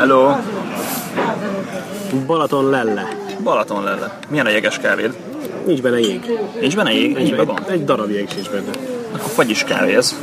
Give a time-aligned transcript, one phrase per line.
[0.00, 0.36] Hello!
[2.26, 3.08] Balaton lelle.
[3.42, 4.18] Balaton lenne.
[4.28, 5.16] Milyen a jeges kávéd?
[5.66, 6.38] Nincs benne jég.
[6.60, 7.16] Nincs benne jég?
[7.16, 7.58] Nincs egy, van.
[7.68, 8.70] egy darab jég sincs benne.
[9.12, 10.16] Akkor fagyis kávé ez.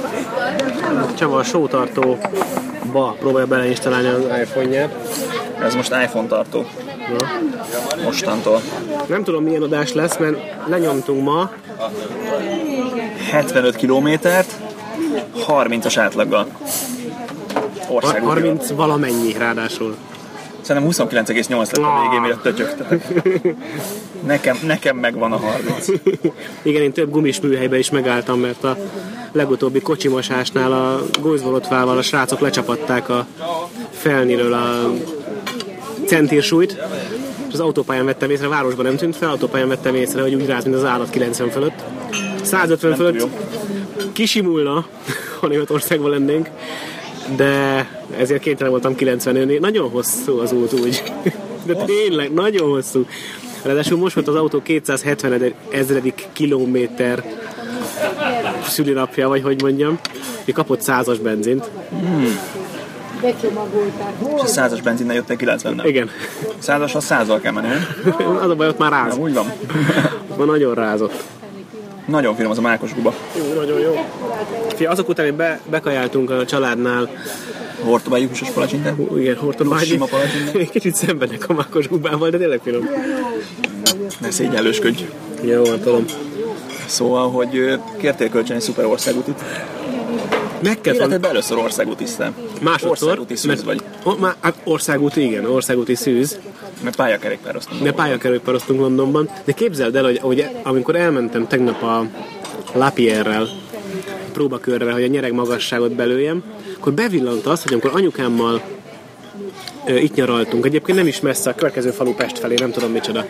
[1.17, 4.95] Csaba a sótartóba próbálja beleinstallálni az iPhone-ját.
[5.61, 6.66] Ez most iPhone tartó.
[7.18, 7.25] Na.
[8.04, 8.62] Mostantól.
[9.07, 10.38] Nem tudom milyen adás lesz, mert
[10.68, 11.52] lenyomtunk ma
[13.32, 14.52] 75 kilométert,
[15.48, 16.48] 30-as átlaggal.
[17.88, 18.25] Országúti.
[18.25, 19.95] 30 valamennyi ráadásul.
[20.61, 23.23] Szerintem 29,8 lett a végén, mire tötyögtetek.
[24.25, 25.88] Nekem, nekem megvan a 30.
[26.62, 28.77] Igen, én több gumis műhelybe is megálltam, mert a
[29.31, 33.27] legutóbbi kocsimosásnál a gózborotvával a srácok lecsapatták a
[33.91, 34.93] felniről a
[36.05, 36.77] centírsúlyt,
[37.48, 40.45] és az autópályán vettem észre, a városban nem tűnt fel, autópályán vettem észre, hogy úgy
[40.45, 41.84] ráz, mint az állat 90 fölött.
[42.41, 43.27] 150 Nem fölött
[44.13, 44.85] kisimulna,
[45.40, 46.49] ha Németországban lennénk,
[47.36, 49.59] de ezért kénytelen voltam 90 -nél.
[49.59, 51.04] Nagyon hosszú az út úgy.
[51.66, 53.05] De tényleg, nagyon hosszú.
[53.62, 57.24] Ráadásul most volt az autó 270 ezredik kilométer
[58.63, 59.99] szülinapja, vagy hogy mondjam,
[60.46, 61.70] hogy kapott százas benzint.
[64.35, 66.09] És a 100-as benzinnel jöttek 90 Igen.
[66.62, 68.38] 100-as a 100 kell menni, nem?
[68.41, 69.13] Az a baj, ott már ráz.
[69.13, 69.51] Nem úgy van.
[70.38, 71.23] Ma nagyon rázott.
[72.08, 73.13] Nagyon finom az a mákos guba.
[73.38, 74.06] Jó, nagyon jó.
[74.75, 77.09] Fia, azok után, hogy be, bekajáltunk a családnál,
[77.84, 78.96] Hortobágyi húsos palacsintát.
[79.16, 79.86] Igen, Hortobágyi.
[79.86, 80.06] Sima
[80.72, 82.90] kicsit szenvednek a mákos gubával, de tényleg finom.
[84.19, 85.03] Ne szégyellősködj.
[85.41, 86.06] Jó, hát tudom.
[86.85, 89.44] Szóval, hogy kértél kölcsön egy szuper országútit.
[90.63, 92.34] Meg kell Életedben először országútisztál.
[92.62, 93.81] Másodszor, Országúti szűz vagy.
[94.03, 96.40] O, má, hát országúti, igen, országúti szűz,
[96.83, 97.78] Mert pályakerékpároztam.
[97.83, 99.29] de pályakerőparoztunk Londonban.
[99.44, 102.06] De képzeld el, hogy, hogy amikor elmentem tegnap a
[102.73, 103.47] Lapierrel
[104.33, 106.44] próbakörre, hogy a nyereg magasságot belőjem,
[106.79, 108.61] akkor bevillant az, hogy amikor anyukámmal
[109.85, 113.25] ö, itt nyaraltunk, egyébként nem is messze, a következő falu Pest felé, nem tudom micsoda.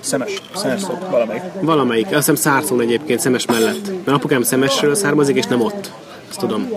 [0.00, 0.42] Szemes.
[0.54, 0.98] Szemes szó.
[1.10, 1.42] Valamelyik.
[1.60, 3.86] Valamelyik, azt hiszem Szárszón egyébként, Szemes mellett.
[4.04, 5.90] Mert apukám Szemesről származik, és nem ott.
[6.30, 6.68] Ezt tudom.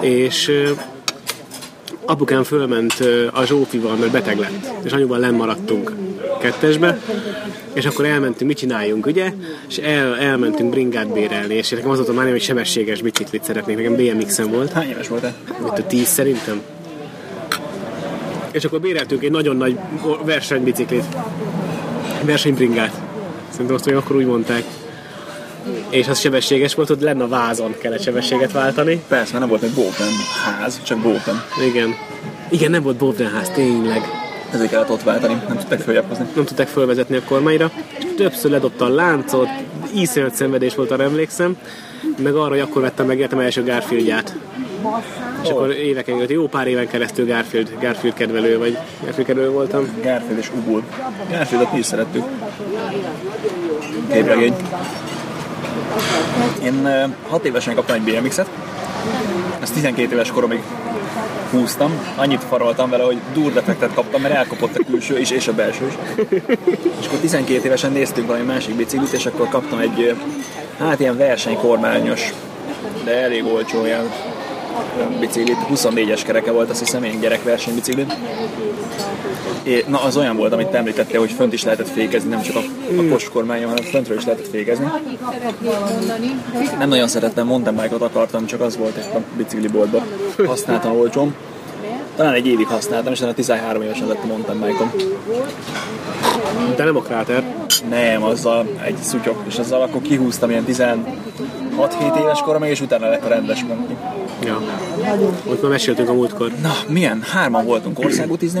[0.00, 0.70] És ö,
[2.12, 2.94] apukám fölment
[3.32, 4.84] a Zsófival, mert beteg lett.
[4.84, 5.92] És anyuval nem maradtunk
[6.40, 7.00] kettesbe.
[7.72, 9.32] És akkor elmentünk, mit csináljunk, ugye?
[9.68, 13.76] És el, elmentünk bringát bérelni, és nekem az volt a mániám, hogy sebességes biciklit szeretnék.
[13.76, 14.72] Nekem BMX-em volt.
[14.72, 15.34] Hány éves voltál?
[15.62, 16.60] Mit a 10 szerintem?
[18.50, 19.78] És akkor béreltünk egy nagyon nagy
[20.24, 21.04] versenybiciklit.
[22.24, 23.00] Versenybringát.
[23.50, 24.64] Szerintem azt még akkor úgy mondták.
[25.88, 29.02] És az sebességes volt, hogy lenne a vázon kellett sebességet váltani.
[29.08, 30.12] Persze, nem volt egy Bowden
[30.44, 31.42] ház, csak Bowden.
[31.68, 31.94] Igen.
[32.50, 34.02] Igen, nem volt Bovdenház, tényleg.
[34.52, 36.26] Ezért kellett ott váltani, nem tudták följebb hozni.
[36.34, 37.70] Nem tudták fölvezetni a kormányra.
[38.16, 39.48] Többször ledobta a láncot,
[39.94, 41.56] iszonyat szenvedés volt, arra emlékszem.
[42.22, 44.36] Meg arra, hogy akkor vettem meg életem első Garfieldját.
[45.42, 49.88] És akkor éveken, jó pár éven keresztül Garfield, Garfield kedvelő, vagy Garfield kedvelő voltam.
[50.02, 50.82] Garfield és Ubul.
[51.30, 52.24] Garfieldot mi is szerettük.
[54.12, 54.54] Képregény.
[56.62, 58.48] Én ö, hat évesen kaptam egy BMX-et.
[59.60, 60.62] Ezt 12 éves koromig
[61.50, 61.92] húztam.
[62.16, 65.94] Annyit faroltam vele, hogy durdefektet kaptam, mert elkopott a külső is, és a belső is.
[67.00, 70.16] És akkor 12 évesen néztünk valami másik biciklit, és akkor kaptam egy,
[70.78, 72.32] hát ilyen versenykormányos,
[73.04, 74.10] de elég olcsó ilyen
[75.20, 75.56] biciklit.
[75.74, 78.16] 24-es kereke volt, azt hiszem, ilyen gyerekversenybiciklit.
[79.62, 82.56] É, na, az olyan volt, amit te említettél, hogy fönt is lehetett fékezni, nem csak
[82.56, 82.60] a,
[82.98, 84.90] a postkormányon, hanem föntről is lehetett fékezni.
[86.78, 90.02] Nem nagyon szerettem, mountain bike-ot akartam, csak az volt itt a bicikliboltban.
[90.46, 91.34] Használtam olcsón.
[92.16, 94.92] Talán egy évig használtam, és utána 13 évesen lett a mountain bike-om.
[96.76, 97.44] De nem a kráter.
[97.88, 100.64] Nem, azzal egy szutyok, és azzal akkor kihúztam ilyen
[101.76, 103.96] 16-7 éves koromig, és utána lett a rendes monti.
[104.44, 104.60] Ja.
[105.46, 106.50] Ott már meséltünk a múltkor.
[106.62, 107.22] Na, milyen?
[107.32, 108.60] Hárman voltunk országútizni,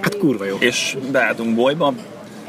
[0.00, 0.56] Hát kurva jó.
[0.58, 1.92] és beálltunk bolyba,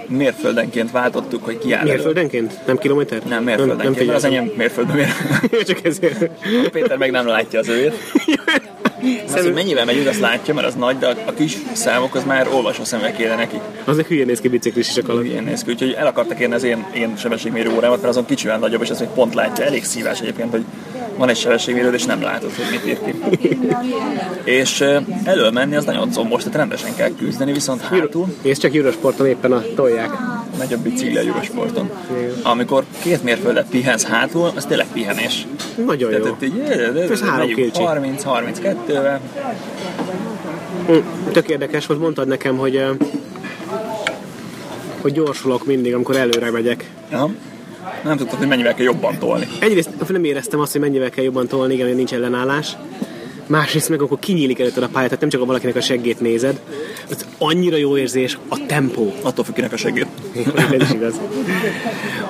[0.08, 1.84] mérföldenként váltottuk, hogy ki áll.
[1.84, 2.60] Mérföldenként?
[2.66, 3.22] Nem kilométer?
[3.24, 5.08] Nem, mérföldenként, nem, mert az enyém mérföldben mér.
[5.68, 6.30] Csak ezért.
[6.72, 7.94] Péter meg nem látja az őt.
[9.28, 12.47] Az, hogy mennyivel megyünk, azt látja, mert az nagy, de a, kis számok az már
[12.47, 13.59] olvasó szemek kéne neki.
[13.86, 15.26] Az egy hülyén néz ki biciklis is a kaland.
[15.26, 18.58] Ilyen néz ki, úgyhogy el akartak érni az én, én sebességmérő órámat, mert azon kicsivel
[18.58, 19.66] nagyobb, és az még pont látja.
[19.66, 20.66] Elég szívás egyébként, hogy
[21.18, 23.14] van egy sebességmérőd, és nem látod, hogy mit ír ki.
[24.44, 28.76] és ö, elől menni az nagyon combos, tehát rendesen kell küzdeni, viszont hátul És csak
[28.76, 30.09] Eurosporton éppen a tolják.
[30.57, 31.90] Megy a bicikli a Eurosporton.
[32.43, 35.47] Amikor két mérföldet pihensz hátul, az tényleg pihenés.
[35.85, 36.17] Nagyon jó.
[36.19, 36.59] Tehát így,
[37.11, 37.81] Ez három megyünk kilcsi.
[37.85, 39.19] 30-32-vel,
[40.87, 42.84] Hm, Tök érdekes volt, mondtad nekem, hogy
[45.02, 46.90] hogy gyorsulok mindig, amikor előre megyek.
[47.11, 47.29] Aha.
[48.03, 49.47] Nem tudtad, hogy mennyivel kell jobban tolni.
[49.59, 52.78] Egyrészt nem éreztem azt, hogy mennyivel kell jobban tolni, igen, hogy nincs ellenállás.
[53.47, 56.62] Másrészt meg akkor kinyílik előtted a pálya, tehát nem csak a valakinek a seggét nézed.
[57.09, 59.14] Ez annyira jó érzés, a tempó.
[59.22, 60.08] Attól függ, kinek a segít.
[60.72, 61.20] Ez is igaz.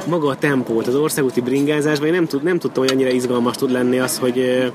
[0.07, 3.71] Maga a tempót, az országúti bringázásban én nem, tud, nem tudtam, hogy annyira izgalmas tud
[3.71, 4.71] lenni az, hogy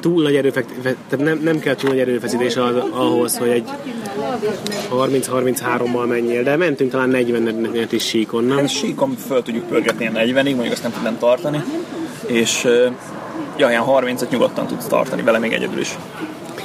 [0.00, 3.68] túl nagy erőfeszítés, tehát nem, nem kell túl nagy erőfeszítés az, ahhoz, hogy egy
[4.90, 8.56] 30-33-mal menjél, de mentünk talán 40-et is síkon, nem?
[8.56, 11.62] Hát síkon föl tudjuk pörgetni ilyen 40-ig, mondjuk azt nem tudnám tartani.
[12.26, 12.66] És
[13.58, 15.98] ja, ilyen 30-at nyugodtan tudsz tartani vele még egyedül is.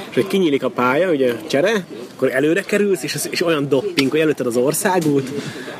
[0.10, 1.86] És hogy kinyílik a pálya, ugye csere,
[2.16, 5.30] akkor előre kerülsz, és, az, és olyan dopping, hogy előtted az országút,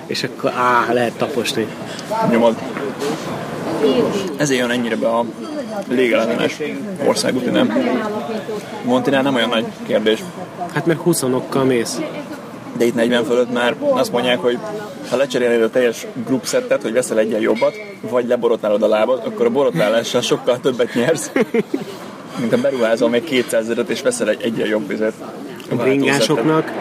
[0.06, 1.68] és akkor á, lehet taposni.
[2.32, 2.56] Nyomod.
[4.38, 5.26] Ezért jön ennyire be a
[5.88, 6.60] légellenes
[7.06, 7.74] országúti, nem?
[8.84, 10.24] Montinál nem olyan nagy kérdés.
[10.74, 11.24] Hát meg 20
[11.64, 12.00] mész.
[12.78, 14.58] De itt 40 fölött már azt mondják, hogy
[15.10, 17.74] ha lecseréled a teljes group settet, hogy veszel egyen jobbat,
[18.10, 21.32] vagy leborotlálod a lábad, akkor a borotlálással sokkal többet nyersz,
[22.40, 25.14] mint ha beruházol még 200 ezeret és veszel egy egyen jobb vizet.
[25.72, 26.72] A bringásoknak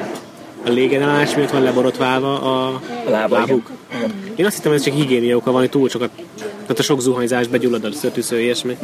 [0.66, 2.66] a légenállás miatt van leborotválva a,
[3.06, 3.70] A lába, lábuk.
[3.90, 4.10] igen.
[4.10, 4.32] igen.
[4.36, 7.46] Én azt hittem, ez csak higiénia oka van, hogy túl sokat, tehát a sok zuhanyzás
[7.46, 8.76] begyullad a szötűsző, ilyesmi.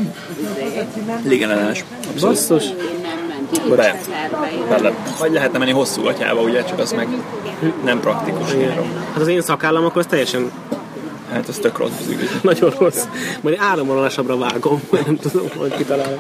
[1.24, 1.84] Légellenes.
[2.22, 2.74] Abszolút.
[3.50, 4.06] Basszus.
[4.80, 4.92] Be.
[5.18, 7.08] Vagy lehetne menni hosszú atyába, ugye, csak az meg
[7.84, 8.50] nem praktikus.
[9.12, 10.50] Hát az én szakállam akkor az teljesen
[11.32, 12.28] Hát ez tök rossz az ügy.
[12.42, 13.02] nagyon rossz.
[13.40, 16.16] Majd áramvonalasabbra vágom, nem tudom, hogy kitalálom.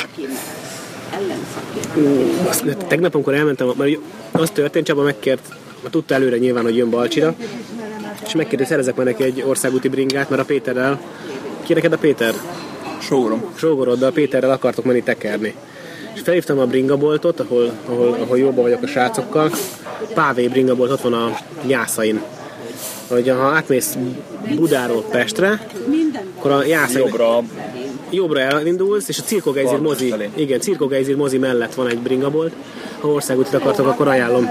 [2.48, 3.98] Azt- Tegnap, amikor elmentem, mert
[4.32, 5.48] az történt, Csaba megkért,
[5.80, 7.34] mert tudta előre nyilván, hogy jön Balcsira,
[8.26, 11.00] és megkért, hogy szerezek már neki egy országúti bringát, mert a Péterrel,
[11.62, 12.34] ki neked a Péter?
[12.98, 13.44] Sógorom.
[13.54, 15.54] Sógoroddal, Péterrel akartok menni tekerni.
[16.18, 19.50] És felhívtam a bringaboltot, ahol, ahol, ahol jobban vagyok a srácokkal.
[20.14, 22.22] Pávé bringabolt ott van a Jászain.
[23.08, 23.96] Hogy ha átmész
[24.54, 25.66] Budáról Pestre,
[26.38, 27.42] akkor a Jászain Jobbra
[28.10, 30.30] jobbra elindulsz, és a Cirkogejzir Bartos mozi, felé.
[30.34, 32.52] igen, Cirkogejzir mozi mellett van egy bringabolt.
[33.00, 34.50] Ha országútit akartok, akkor ajánlom.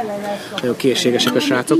[0.61, 1.77] Nagyon készségesek a srácok.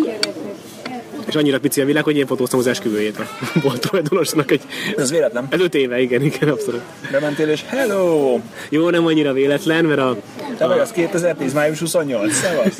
[1.27, 3.25] És annyira pici a világ, hogy én fotóztam az esküvőjét a
[3.61, 4.61] bolt tulajdonosnak egy
[4.97, 5.47] Ez véletlen.
[5.49, 6.81] ez öt éve, igen, igen, abszolút.
[7.11, 8.39] Bementél és hello!
[8.69, 10.17] Jó, nem annyira véletlen, mert a...
[10.57, 11.53] Te vagy az 2010.
[11.53, 12.33] május 28.
[12.33, 12.75] Szevasz!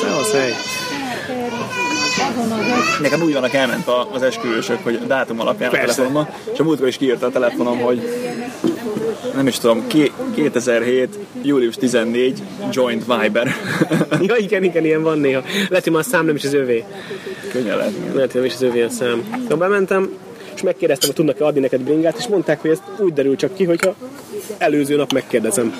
[0.00, 0.52] Szevasz, hely!
[3.02, 5.84] Nekem úgy vannak elment a- az esküvősök, hogy a dátum alapján Persze.
[5.84, 8.00] a telefonomon, és a múltkor is kiírta a telefonom, hogy
[9.34, 11.18] nem is tudom, ké- 2007.
[11.42, 12.42] július 14.
[12.70, 13.54] joint Viber.
[14.26, 15.42] Ja, igen, igen, ilyen van néha.
[15.68, 16.84] Lehet, hogy már a szám nem is az övé.
[17.52, 17.92] Könnyen lehet.
[18.14, 19.24] Lehet, hogy nem is az övé a szám.
[19.42, 20.10] Szóval bementem,
[20.54, 23.64] és megkérdeztem, hogy tudnak-e adni neked bringát, és mondták, hogy ez úgy derül csak ki,
[23.64, 23.94] hogyha
[24.58, 25.74] előző nap megkérdezem.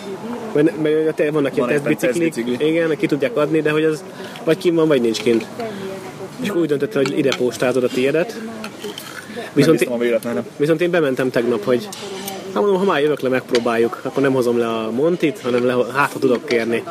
[0.52, 2.66] Mert, mert vannak ilyen Van tesztbiciklik, tesztbicikli.
[2.68, 4.04] igen, ki tudják adni, de hogy az
[4.44, 5.46] vagy kint van, vagy nincs kint.
[6.40, 8.40] És úgy döntöttem, hogy ide postázod a tiédet.
[9.52, 10.46] Viszont, véletlenem.
[10.56, 11.88] Viszont én bementem tegnap, hogy
[12.44, 15.76] hát mondom, ha már jövök le, megpróbáljuk, akkor nem hozom le a Montit, hanem le,
[15.94, 16.82] hát ha tudok kérni.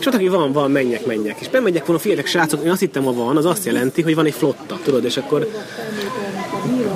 [0.00, 1.40] És ott, aki van, van, menjek, menjek.
[1.40, 4.26] És bemegyek, volna, figyeljetek, srácok, én azt hittem, ha van, az azt jelenti, hogy van
[4.26, 5.48] egy flotta, tudod, és akkor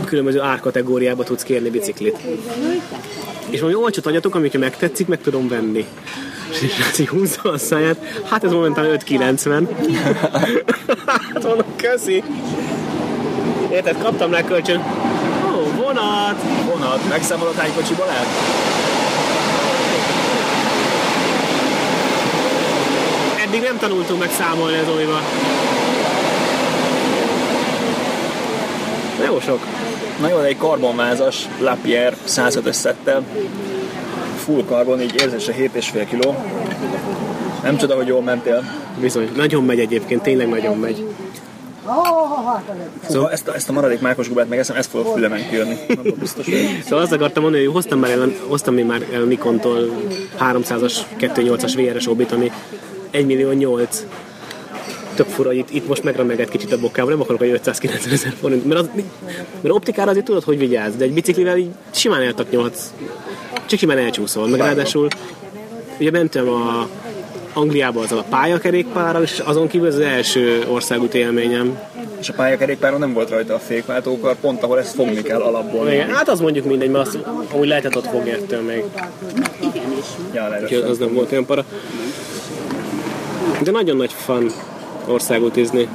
[0.04, 2.16] különböző árkategóriába tudsz kérni biciklit.
[3.50, 5.86] És valami olcsót adjatok, amikor megtetszik, meg tudom venni.
[6.98, 7.96] Így húzza a száját,
[8.30, 9.68] hát ez momentán 5,90.
[11.06, 12.22] hát mondom, köszi.
[13.70, 14.78] Érted, kaptam rá kölcsön.
[15.46, 16.42] Ó, vonat!
[16.64, 18.26] Vonat, megszámolod hány kocsiból lehet?
[23.46, 25.20] Eddig nem tanultunk meg számolni az olyba.
[29.26, 29.66] Jó sok.
[30.20, 33.24] Na jó, de egy karbonvázas Lapierre 105-ös szettel,
[34.44, 36.34] full karbon, így érzése 7,5 kg.
[37.62, 38.64] Nem csoda, hogy jól mentél.
[39.00, 39.30] Bizony.
[39.36, 41.04] Nagyon megy egyébként, tényleg nagyon megy.
[43.08, 45.76] Szóval ezt a, ezt a maradék mákos gubát megeszem, ezt fog a fülemen kijönni.
[46.20, 46.46] Biztos.
[46.82, 49.90] Szóval azt akartam mondani, hogy hoztam már el, hoztam én már el Nikontól
[50.38, 52.50] 300-as, 2.8-as VRS obit, ami
[53.10, 54.06] 1 millió 8.
[55.14, 58.32] Tök fura, hogy itt, itt most megremegett kicsit a bokában, nem akarok, hogy 590 ezer
[58.40, 58.88] forint, mert, az,
[59.60, 62.92] mert optikára azért tudod, hogy vigyázz, de egy biciklivel így simán eltaknyolhatsz.
[63.66, 65.08] Csak simán elcsúszol, meg ráadásul
[65.98, 66.88] ugye mentem a
[67.52, 71.78] Angliába azzal a pályakerékpárral, és azon kívül az első országút élményem.
[72.20, 75.88] És a pályakerékpáron nem volt rajta a fékváltókar, pont ahol ezt fogni kell alapból.
[75.88, 77.18] Igen, hát az mondjuk mindegy, mert azt,
[77.50, 78.84] ahogy lehetett ott fogni ettől még.
[80.32, 81.64] Ja, Úgyhogy az nem volt olyan para.
[83.62, 84.50] De nagyon nagy fan
[85.06, 85.88] országútizni.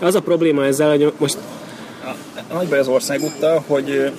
[0.00, 1.38] Az a probléma ezzel, hogy most
[2.48, 4.12] A nagy baj az országúttal, hogy,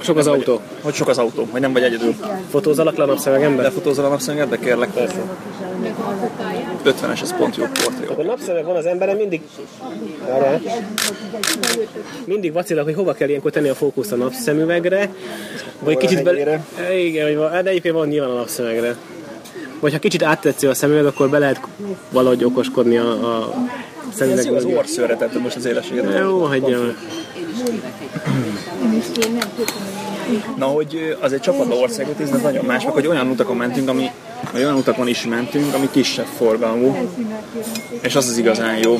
[0.00, 0.60] sok az autó.
[0.82, 2.14] hogy sok az autó, hogy nem vagy egyedül.
[2.50, 3.62] Fotózalak le a napszövegembe?
[3.62, 5.22] Lefotózol a napszemüveget, de kérlek, persze.
[6.84, 8.12] 50-es, ez pont jó, pont jó.
[8.12, 9.40] Akkor napszemeg van az emberem, mindig...
[10.28, 10.60] Arra.
[12.24, 15.10] Mindig vacilak, hogy hova kell ilyenkor tenni a fókuszt a napszemüvegre,
[15.78, 16.38] vagy kicsit bele...
[16.38, 16.64] hegyére?
[16.94, 18.96] Igen, hogy van, de egyébként van nyilván a napszemegre.
[19.80, 21.60] Vagy ha kicsit áttetsző a szemüveg, akkor be lehet
[22.10, 23.54] valahogy okoskodni a, a
[24.10, 24.44] Ez szemüveg.
[24.44, 26.18] jó, az orszőre most az élességet.
[26.18, 26.78] Jó, hagyja.
[30.56, 34.10] Na, hogy az egy csapatba országot ez nagyon más, meg hogy olyan utakon mentünk, ami,
[34.54, 36.96] olyan utakon is mentünk, ami kisebb forgalmú,
[38.00, 38.98] és az az igazán jó.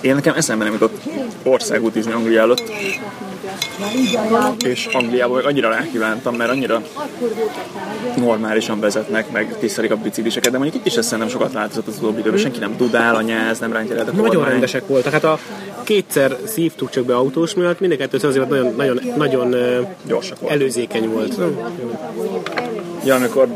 [0.00, 1.02] Én nekem eszembe nem jutott
[1.42, 2.72] országútizni Anglia előtt,
[4.66, 6.82] és Angliából annyira rákívántam, mert annyira
[8.16, 11.96] normálisan vezetnek, meg tisztelik a bicikliseket, de mondjuk itt is ez szerintem sokat változott az
[11.98, 14.50] utóbbi időben, senki nem dudál a nyáz, nem rántja a Nagyon kormány.
[14.50, 15.12] rendesek voltak.
[15.12, 15.38] Hát a
[15.84, 19.54] kétszer szívtuk csak be autós miatt, mind a kettő azért nagyon, nagyon, nagyon
[20.06, 20.52] Gyorsak volt.
[20.52, 21.34] előzékeny volt.
[23.04, 23.48] Ja, amikor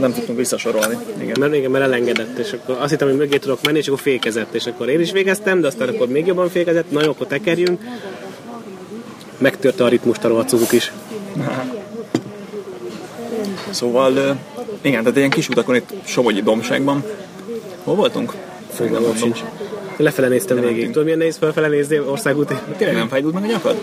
[0.00, 0.96] nem tudtunk visszasorolni.
[1.20, 1.36] Igen.
[1.40, 4.54] Mert, igen, mert elengedett, és akkor azt hittem, hogy mögé tudok menni, és akkor fékezett,
[4.54, 7.80] és akkor én is végeztem, de aztán akkor még jobban fékezett, na jó, akkor tekerjünk.
[9.38, 10.92] Megtörte a ritmust a rohadt Suzuki is.
[13.70, 14.38] Szóval,
[14.80, 17.04] igen, tehát ilyen kis utakon itt Somogyi Domságban.
[17.84, 18.34] Hol voltunk?
[18.70, 19.40] Fogalmam sincs.
[19.96, 20.70] Lefele néztem végig.
[20.70, 20.90] mentünk.
[20.90, 22.54] Tudod, milyen nehéz felfele nézni országúti?
[22.76, 23.76] Tényleg nem fájdult meg a nyakad?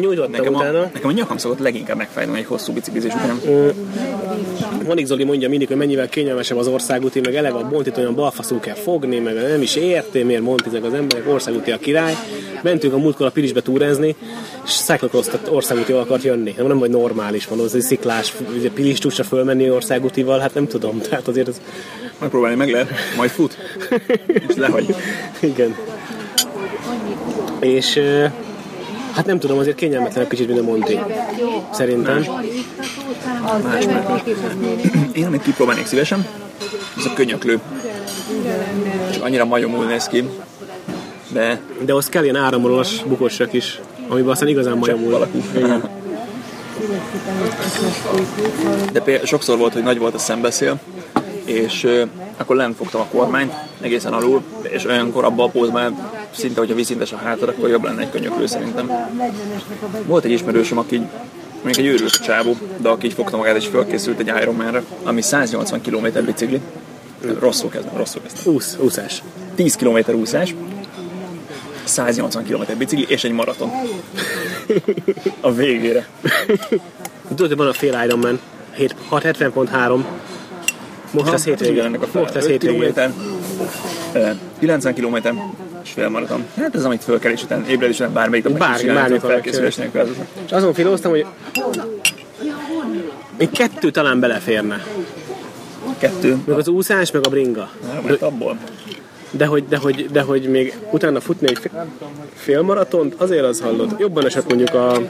[0.00, 0.80] Nyújtottam Nekem a, utána.
[0.80, 3.40] nekem a nyakam szokott leginkább megfájdulni egy hosszú biciklizés után.
[4.86, 8.60] Monik Zoli mondja mindig, hogy mennyivel kényelmesebb az országúti, meg eleve a Montit olyan balfaszul
[8.60, 12.14] kell fogni, meg nem is érté, miért Montizek az emberek, országúti a király.
[12.62, 14.16] Mentünk a múltkor a Pilisbe túrezni,
[14.64, 16.54] és cyclocross országúti akart jönni.
[16.56, 20.66] Nem, nem vagy normális, van, az egy sziklás, ugye Pilis csúcsra fölmenni országútival, hát nem
[20.66, 21.60] tudom, tehát azért ez...
[22.18, 23.56] Megpróbálni meg lehet, majd fut,
[24.26, 24.94] és lehagy.
[25.40, 25.76] Igen.
[27.60, 28.00] És
[29.12, 30.98] hát nem tudom, azért kényelmetlenebb kicsit, mint a Monti.
[31.72, 32.24] Szerintem.
[35.12, 36.26] Én amit kipróbálnék szívesen,
[36.96, 37.60] az a könyöklő.
[39.12, 40.28] Csak annyira majomul néz ki,
[41.28, 45.14] de De az kell ilyen áramolós bukossak is, amiben aztán igazán majomul.
[45.14, 45.42] alakú.
[48.92, 50.78] De például sokszor volt, hogy nagy volt a szembeszél,
[51.44, 51.86] és
[52.36, 57.12] akkor lent fogtam a kormányt, egészen alul, és olyankor abban a pózban szinte, hogyha viszintes
[57.12, 58.90] a hátad, akkor jobb lenne egy könyöklő szerintem.
[60.06, 61.00] Volt egy ismerősöm, aki
[61.66, 65.80] mondjuk egy őrült csávó, de aki így fogta magát és fölkészült egy Ironmanre, ami 180
[65.80, 66.60] km bicikli.
[67.38, 68.54] Rosszul kezdem, rosszul kezdem.
[68.54, 69.22] Úsz, úszás.
[69.54, 70.54] 10 km úszás,
[71.84, 73.70] 180 km bicikli és egy maraton.
[75.40, 76.08] A végére.
[77.28, 78.40] Tudod, hogy van a fél Ironman,
[78.74, 80.04] 7 670.3.
[81.10, 81.98] Most lesz hétvégén.
[82.12, 82.92] Most lesz 5 hétvégén.
[82.92, 84.20] km,
[84.58, 85.16] 90 km
[85.86, 86.44] és félmaraton.
[86.56, 90.00] Hát ez amit fölkelés után, ébredés után bármelyik nap csinálni, bármikor felkészülés nélkül.
[90.00, 90.08] Ez-
[90.46, 91.26] És azon filóztam, hogy
[93.38, 94.84] még kettő talán beleférne.
[95.98, 96.36] Kettő.
[96.44, 97.70] Meg az úszás, meg a bringa.
[97.92, 98.58] Nem, mert abból.
[99.30, 101.86] De hogy, de hogy, de hogy még utána futni egy fél,
[102.34, 103.94] fél maratont, azért az hallod.
[103.98, 105.00] Jobban esett mondjuk a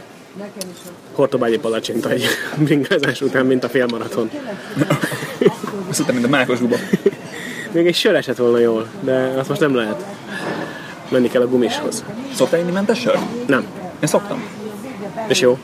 [1.13, 2.27] Hortobágyi palacsinta egy
[2.65, 4.31] bringázás után, mint a fél maraton.
[5.89, 6.77] Azt hittem, mint a mákos guba.
[7.73, 10.05] Még egy sör esett volna jól, de azt most nem lehet.
[11.09, 12.05] Menni kell a gumishoz.
[12.35, 13.19] Szoktál inni mentes sör?
[13.47, 13.67] Nem.
[14.01, 14.43] Én szoktam.
[15.27, 15.59] És jó.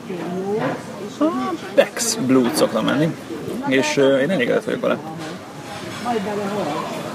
[1.75, 3.15] Bex Blue-t szoktam menni,
[3.67, 4.97] és uh, én elégedett vagyok vele.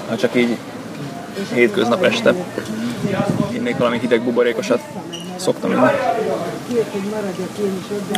[0.08, 0.56] Ha csak így
[1.52, 2.35] hétköznap este
[3.52, 4.80] innék valami hideg buborékosat,
[5.37, 5.87] szoktam inni.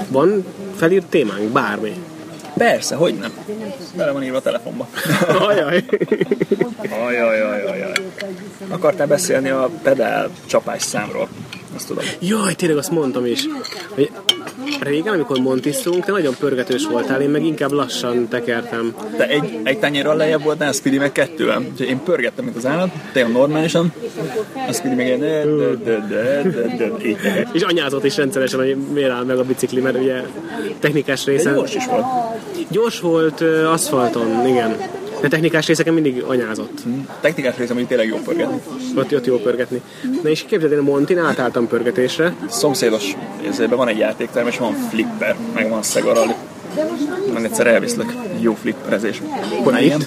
[0.09, 0.45] Van
[0.77, 1.43] felírt témánk?
[1.43, 2.03] Bármi.
[2.55, 3.33] Persze, hogy nem.
[3.97, 4.89] Bele van írva a telefonba.
[5.29, 5.85] Ajaj.
[7.07, 7.93] Ajajajajaj.
[8.69, 11.29] Akartál beszélni a pedál csapás számról?
[11.75, 12.05] Azt tudom.
[12.21, 13.47] Jaj, tényleg azt mondtam is.
[13.95, 14.11] Hogy
[14.81, 18.95] régen, amikor montisztunk, te nagyon pörgetős voltál, én meg inkább lassan tekertem.
[19.17, 21.59] Te egy, egy tányérral lejjebb voltál, a Speedy meg kettővel.
[21.71, 23.93] Úgyhogy én pörgettem, mint az állat, tényleg normálisan.
[24.69, 27.19] A Speedy meg de, de, de, de, de, de, így.
[27.53, 30.23] És anyázott is rendszeresen, hogy miért áll meg a bicikli, mert ugye
[30.79, 31.55] technikás De részen...
[31.55, 32.05] gyors is volt.
[32.69, 34.77] Gyors volt aszfalton, igen.
[35.21, 36.83] De technikás részeken mindig anyázott.
[37.21, 38.61] Technikás részem, hogy tényleg jó pörgetni.
[38.97, 39.81] Ott jött jó pörgetni.
[40.23, 42.35] Na és képzeld, én a Montin átálltam pörgetésre.
[42.49, 46.35] Szomszédos érzében van egy játékterem, és van flipper, meg van szegarali.
[47.33, 48.13] Majd egyszer elviszlek.
[48.41, 49.23] Jó flipperezés.
[49.65, 49.85] Na, itt?
[49.85, 50.03] igen?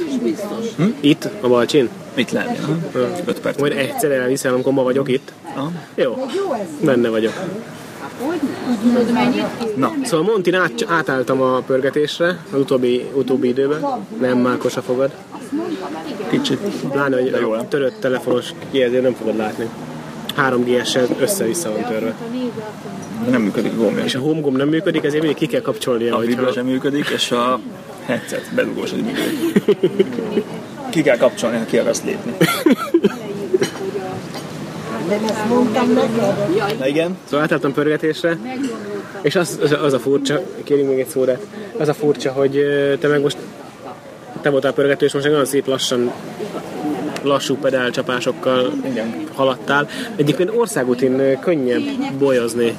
[0.99, 1.89] Itt, a Balcsin.
[2.15, 2.57] Mit lenni?
[2.57, 2.99] ha?
[3.25, 3.59] Öt perc.
[3.59, 5.31] Majd egyszer elviszel, amikor ma vagyok itt.
[5.55, 5.71] Aha.
[5.95, 6.27] Jó,
[6.81, 7.33] benne vagyok.
[9.75, 13.85] Na, Szóval Montin át, átálltam a pörgetésre az utóbbi, utóbbi időben.
[14.19, 15.11] Nem mákos a fogad.
[16.29, 16.59] kicsit.
[16.91, 19.69] Pláne, hogy a törött telefonos kijelző nem fogod látni.
[20.37, 22.15] 3G-essel össze-vissza van törve.
[23.29, 24.03] Nem működik gombja.
[24.03, 27.09] És a home gomb nem működik, ezért mindig ki kell kapcsolnia, A vibra sem működik,
[27.09, 27.59] és a
[28.05, 30.43] headset bedugós, hogy működik.
[30.89, 32.33] Ki kell kapcsolni, ha ki akarsz lépni.
[36.79, 37.17] Na igen?
[37.23, 38.37] Szóval átálltam pörgetésre,
[39.21, 41.45] és az, az, az a furcsa, kérjünk még egy szórát,
[41.77, 42.65] az a furcsa, hogy
[42.99, 43.37] te meg most
[44.41, 46.11] te voltál pörgető, és most egy nagyon szép lassan
[47.21, 49.25] lassú pedálcsapásokkal Igen.
[49.33, 49.87] haladtál.
[50.15, 51.81] Egyébként országútin könnyebb
[52.19, 52.75] bolyozni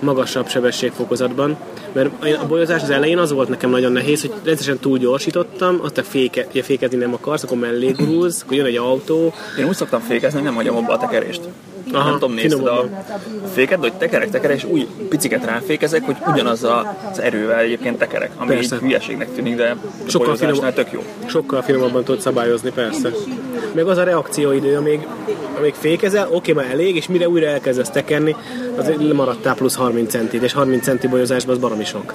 [0.00, 1.56] magasabb sebességfokozatban,
[1.92, 2.10] mert
[2.42, 6.02] a bolyozás az elején az volt nekem nagyon nehéz, hogy rendszeresen túl gyorsítottam, azt te
[6.02, 10.00] féke, ugye fékezni nem akarsz, akkor mellé gurulsz, akkor jön egy autó, Én úgy szoktam
[10.00, 11.40] fékezni, nem hagyom abba a tekerést.
[11.92, 12.88] Aha, nem tudom, nézted a
[13.54, 18.30] féket, de hogy tekerek, tekerek, és úgy piciket ráfékezek, hogy ugyanaz az erővel egyébként tekerek,
[18.36, 18.74] ami Persze.
[18.74, 21.02] így hülyeségnek tűnik, de Sokkal finom- tök jó.
[21.26, 23.10] sokkal finomabban tudod szabályozni, persze.
[23.74, 25.06] Meg az a reakcióidő, amíg,
[25.58, 28.36] amíg fékezel, oké, már elég, és mire újra elkezdesz tekerni,
[28.76, 32.14] az maradtál plusz 30 centit, és 30 centi bolyozásban az baromi sok.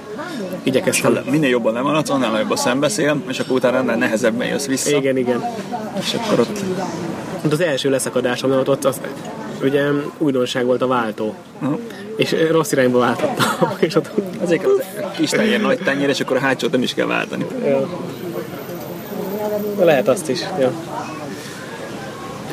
[0.63, 1.17] Igyekeztem.
[1.29, 5.17] Minél jobban lemaradsz, annál nagyobb a szembeszél, és akkor utána annál nehezebben jössz vissza, Igen,
[5.17, 5.43] igen.
[5.99, 6.59] és akkor ott
[7.51, 8.99] az első leszakadásom ott, ott az,
[9.61, 11.35] ugye újdonság volt a váltó.
[11.59, 11.79] Aha.
[12.15, 14.83] És rossz irányba váltottam, és ott Ezek az
[15.17, 17.45] kis tenyér, nagy tenyér, és akkor a hátsót nem is kell váltani.
[17.63, 17.89] Ja.
[19.79, 20.39] Lehet azt is.
[20.59, 20.71] Ja.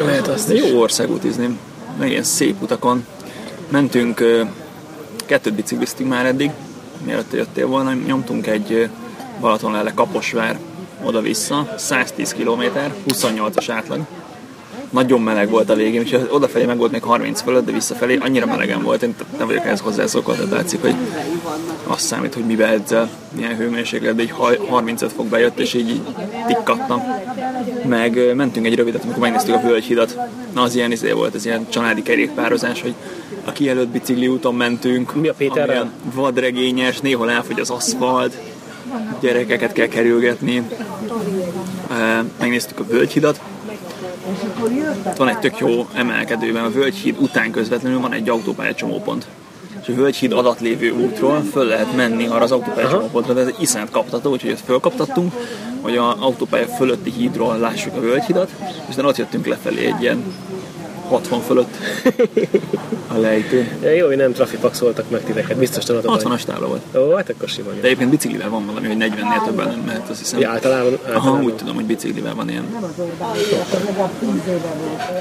[0.04, 0.60] Lehet azt is.
[0.60, 1.58] Jó országútizni,
[1.98, 3.06] meg ilyen szép utakon.
[3.68, 4.22] Mentünk,
[5.26, 6.50] kettőt bicikliztünk már eddig,
[7.04, 8.84] mielőtt jöttél volna, nyomtunk egy ö,
[9.40, 10.58] Balatonlele Kaposvár
[11.02, 12.62] oda-vissza, 110 km,
[13.08, 14.00] 28-as átlag.
[14.92, 18.46] Nagyon meleg volt a végén, úgyhogy odafelé meg volt még 30 fölött, de visszafelé annyira
[18.46, 20.94] melegen volt, én nem vagyok ehhez hozzászokva, tehát látszik, hogy
[21.86, 25.88] azt számít, hogy mibe edzel, milyen hőmérséklet, de így haj- 35 fok bejött, és így,
[25.88, 26.02] így
[26.46, 27.02] tikkattam.
[27.88, 30.18] Meg mentünk egy rövidet, amikor megnéztük a Völgyhidat.
[30.54, 32.94] Na, az ilyen izé volt, ez ilyen családi kerékpározás, hogy
[33.44, 35.14] a kijelölt bicikli úton mentünk.
[35.14, 35.90] Mi a Péterrel?
[36.14, 38.38] Vadregényes, néhol elfogy az aszfalt,
[39.20, 40.62] gyerekeket kell kerülgetni.
[42.38, 43.40] Megnéztük a Völgyhidat,
[45.16, 49.26] van egy tök jó emelkedőben, a Völgyhíd után közvetlenül van egy autópálya csomópont.
[49.82, 53.46] És a Völgyhíd alatt lévő útról föl lehet menni arra az autópálya csomópontra, de ez
[53.46, 55.32] egy iszonyat kaptató, úgyhogy ezt fölkaptattunk,
[55.80, 60.24] hogy a autópálya fölötti hídról lássuk a Völgyhidat, és aztán ott jöttünk lefelé egy ilyen
[61.08, 61.76] 60 fölött
[63.08, 63.78] a lejtő.
[63.82, 66.32] Ja, jó, hogy nem trafipaxoltak meg titeket, biztos tanultatok.
[66.32, 66.82] 60-as tábla volt.
[66.96, 67.74] Ó, hát akkor simán.
[67.80, 70.40] De egyébként biciklivel van valami, hogy 40-nél többen nem mehet, azt hiszem.
[70.40, 71.44] Ja, általában, Aha, általában.
[71.44, 72.64] úgy tudom, hogy biciklivel van ilyen.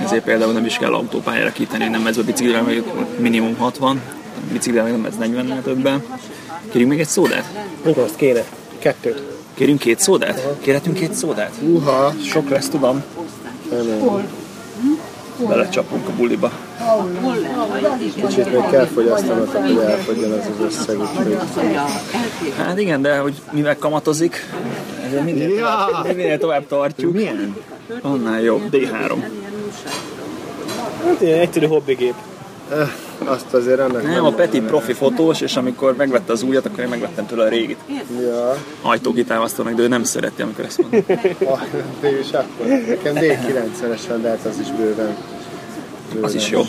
[0.03, 2.84] Ezért például nem is kell autópályára kitenni, nem ez a biciklivel, meg
[3.17, 4.01] minimum 60,
[4.51, 6.03] biciklivel meg nem ez 40-nel többen.
[6.69, 7.45] Kérjünk még egy szódát?
[7.86, 8.43] Mikor azt kéne?
[8.79, 9.21] Kettőt.
[9.53, 10.47] Kérjünk két szódát?
[10.62, 11.51] Kérhetünk két szódát?
[11.62, 13.03] Uha, Sok lesz, tudom.
[15.47, 16.51] Belecsapunk a buliba.
[18.27, 21.38] kicsit még kell fogyasztanatok, hogy elfogyjon ez az összeg, úgyhogy...
[22.58, 24.45] Hát igen, de hogy mivel kamatozik,
[25.06, 25.86] ezért minél, Ja.
[25.88, 27.56] tovább, minél tovább tartjuk, Milyen?
[28.01, 28.62] annál jobb.
[28.71, 29.23] D3.
[31.06, 32.13] Hát ilyen egyszerű hobbigép.
[33.25, 36.89] Azt azért annak Nem, a Peti profi fotós, és amikor megvette az újat, akkor én
[36.89, 37.77] megvettem tőle a régit.
[38.21, 41.03] Ja, Ajtókitámasztónak, de ő nem szereti, amikor ezt mondom.
[41.45, 41.62] ah,
[42.01, 42.65] végülis akkor.
[42.65, 45.15] Nekem D90-es van, de hát az is bőven.
[46.13, 46.62] bőven Az is jó.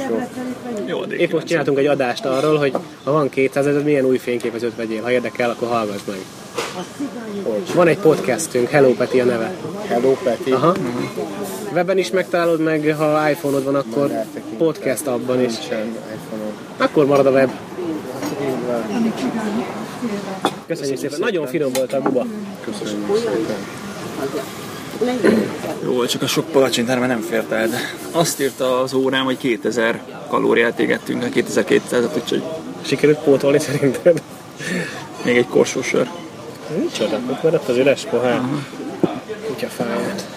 [0.87, 1.49] Jó, a Épp most D9.
[1.49, 2.73] csináltunk egy adást arról, hogy
[3.05, 5.03] ha van 200 ezer, milyen új fényképezőt vegyél.
[5.03, 6.19] Ha érdekel, akkor hallgass meg.
[7.75, 9.55] Van egy podcastünk, Hello Peti a neve.
[9.87, 10.51] Hello, Peti.
[10.51, 10.75] Aha.
[11.73, 14.11] Webben is megtalálod meg, ha iPhone-od van, akkor.
[14.62, 15.55] Podcast abban is.
[16.77, 17.51] Akkor marad a web.
[20.66, 21.18] Köszönjük szépen.
[21.18, 22.27] Nagyon finom volt a guba.
[22.64, 23.57] Köszönjük szépen.
[25.85, 27.79] Jó, csak a sok palacsintára már nem fért el, de
[28.12, 32.42] azt írta az órám, hogy 2000 kalóriát égettünk, 2200-at, úgyhogy
[32.83, 34.22] Sikerült pótolni szerinted?
[35.25, 36.09] még egy korsó sör.
[36.79, 38.40] Micsoda, ott maradt az üres pohár.
[39.46, 40.29] Kutya fáját.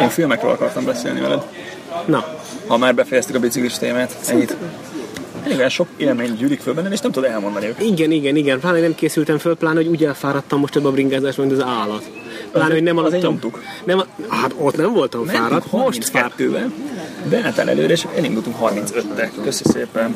[0.00, 1.46] Én filmekről akartam beszélni veled,
[2.06, 2.24] Na,
[2.66, 4.16] ha már befejeztük a biciklis témát.
[4.28, 4.56] Ennyit.
[5.56, 7.82] Olyan sok élmény gyűlik föl bennem, és nem tudod elmondani őket.
[7.82, 8.60] igen, igen, igen.
[8.60, 12.10] Pláne nem készültem föl, pláne, hogy úgy elfáradtam most ebbe a bringázásban, mint az állat.
[12.52, 13.20] Pláne, hogy nem aludtam.
[13.20, 13.62] nyomtuk.
[13.84, 16.34] Nem, hát ott nem voltam fáradt, most fáradt.
[16.38, 16.70] 32-vel,
[17.30, 19.28] beálltál előre, és elindultunk 35-tel.
[19.42, 20.14] Köszi szépen.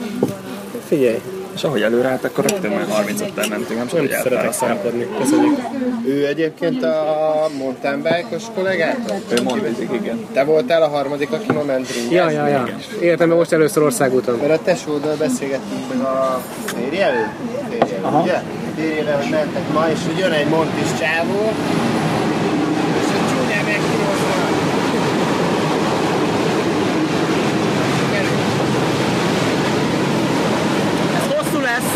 [0.89, 1.19] Figyelj,
[1.57, 5.07] És ahogy előre állt, akkor rögtön már 35-tel mentünk, nem nem hogy szeretek szállkodni.
[5.19, 5.59] Köszönjük.
[6.07, 9.17] Ő egyébként a mountain bike-os kollégától?
[9.29, 10.27] Ő mondozik, igen.
[10.33, 12.15] Te voltál a harmadik, aki ma ment ringezni?
[12.15, 12.69] Ja, ja, ja.
[13.01, 14.39] Életemben most először országúton.
[14.41, 17.29] Mert a tesóddal beszélgettünk meg a férjelő?
[17.71, 18.41] Férjelő, ugye?
[18.77, 21.53] Férjele, hogy mentek ma, és hogy jön egy montis csávó,
[22.99, 24.35] és hogy csúnyán megkívozva.
[31.17, 31.93] Ez hosszú lesz.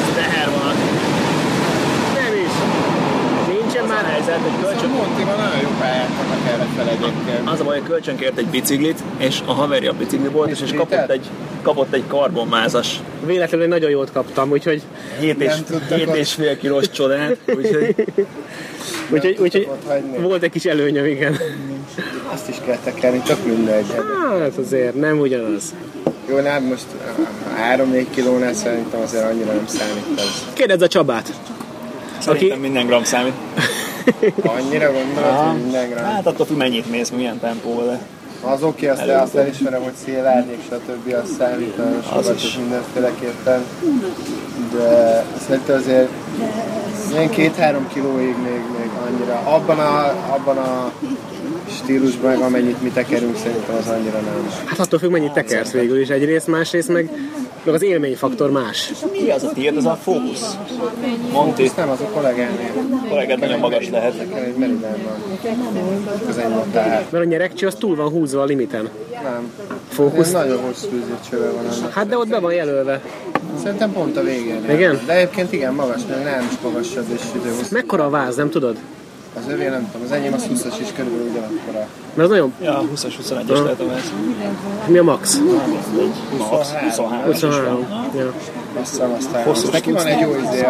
[0.00, 0.74] Ez teher van.
[2.18, 2.54] Nem is.
[3.52, 4.90] Nincsen már helyzet, hogy Csak kölcsön.
[4.90, 7.48] Montiban nagyon jó pályák vannak erre ellenfel egyébként.
[7.48, 11.10] Az a baj, hogy kölcsönkért egy biciklit, és a haverja bicikli volt, és, és kapott
[11.10, 11.26] egy,
[11.62, 14.82] kapott egy karbonmázas Véletlenül egy nagyon jót kaptam, úgyhogy,
[15.20, 17.94] 7 és, Nem tudtak 7 ott- és fél kilós csodát, úgyhogy
[19.12, 19.68] úgyhogy, úgyhogy
[20.20, 21.36] volt egy kis előnyöm, igen.
[22.32, 23.84] Azt is kell tekerni, csak mindegy.
[24.40, 25.74] Hát azért nem ugyanaz.
[26.28, 26.86] Jó, nem most
[27.76, 30.44] 3-4 kilónál szerintem azért annyira nem számít ez.
[30.52, 31.32] Kérdezz a Csabát.
[32.18, 33.32] szerintem minden gram számít.
[34.42, 36.04] Annyira gondolod, hogy minden gram.
[36.04, 37.98] Hát attól függ, mennyit mész, milyen tempóval, de
[38.48, 41.14] Az oké, azt, de azt elismerem, hogy szélárnyék, stb.
[41.22, 42.44] az számít, nagyon sokat is.
[42.44, 43.62] is mindenféleképpen.
[44.72, 46.08] De szerintem azért
[47.12, 49.40] ilyen két-három kilóig még, még annyira.
[49.44, 50.92] Abban a, abban a
[51.70, 54.50] stílusban, meg amennyit mi tekerünk, szerintem az annyira nem.
[54.64, 57.10] Hát attól függ, mennyit tekersz végül is egyrészt, másrészt meg,
[57.62, 58.92] meg az élményfaktor más.
[59.12, 59.76] mi az a tiéd?
[59.76, 60.56] Az a fókusz.
[61.32, 62.70] Monti, Ezt nem, az a kollégánél.
[63.08, 64.16] kollégát nagyon magas lehet.
[64.18, 65.38] Nekem egy Meridán van.
[66.28, 66.54] Az ennyi.
[67.10, 68.88] Mert a nyerekcső az túl van húzva a limiten.
[69.22, 69.52] Nem.
[69.88, 70.26] Fókusz?
[70.26, 71.92] Ez nagyon hosszú üzőcsöve van annak.
[71.92, 73.00] Hát de ott be van jelölve.
[73.62, 74.70] Szerintem pont a végén.
[74.70, 75.00] Igen?
[75.06, 77.68] De egyébként igen, magas, meg nem is magasabb és időhosszú.
[77.70, 78.76] Mekkora a váz, nem tudod?
[79.36, 81.86] Az övé nem tudom, az enyém az 20-as is körülbelül ugyanakkora.
[82.14, 82.52] Mert az nagyon...
[82.62, 84.12] Ja, 20-as, 21-es lehet a ez.
[84.86, 85.40] Mi a max?
[86.38, 87.22] Max, 23.
[87.24, 87.86] 23.
[88.16, 88.32] Ja.
[88.80, 90.66] Azt hiszem, aztán Hosszú neki van egy jó izé.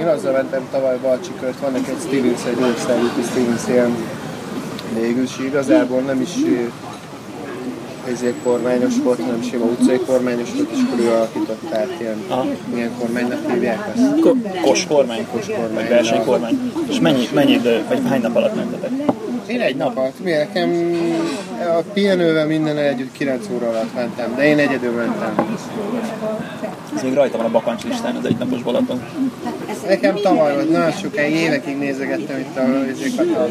[0.00, 3.96] Én azzal mentem tavaly Balcsikört, van neki egy Stevens, egy országúti Stevens ilyen
[4.94, 6.34] végül is igazából nem is
[8.12, 12.46] ezért kormányos volt, hanem sima utcai kormányos volt, és akkor ő alakított át ilyen, Aha.
[12.72, 14.20] milyen kormánynak hívják ezt?
[14.20, 15.26] Ko- kos kormány.
[15.32, 15.88] Kos kormány.
[15.88, 16.72] Versenykormány.
[16.88, 18.90] És mennyi, mennyi idő, vagy hány nap alatt mentetek?
[19.46, 20.70] Én egy nap alatt, mi nekem
[21.78, 25.56] a pihenővel minden együtt 9 óra alatt mentem, de én egyedül mentem.
[26.94, 29.02] Ez még rajta van a bakancs listán, az egynapos Balaton.
[29.86, 32.64] Nekem tavaly volt, nagyon sokáig évekig nézegettem itt a,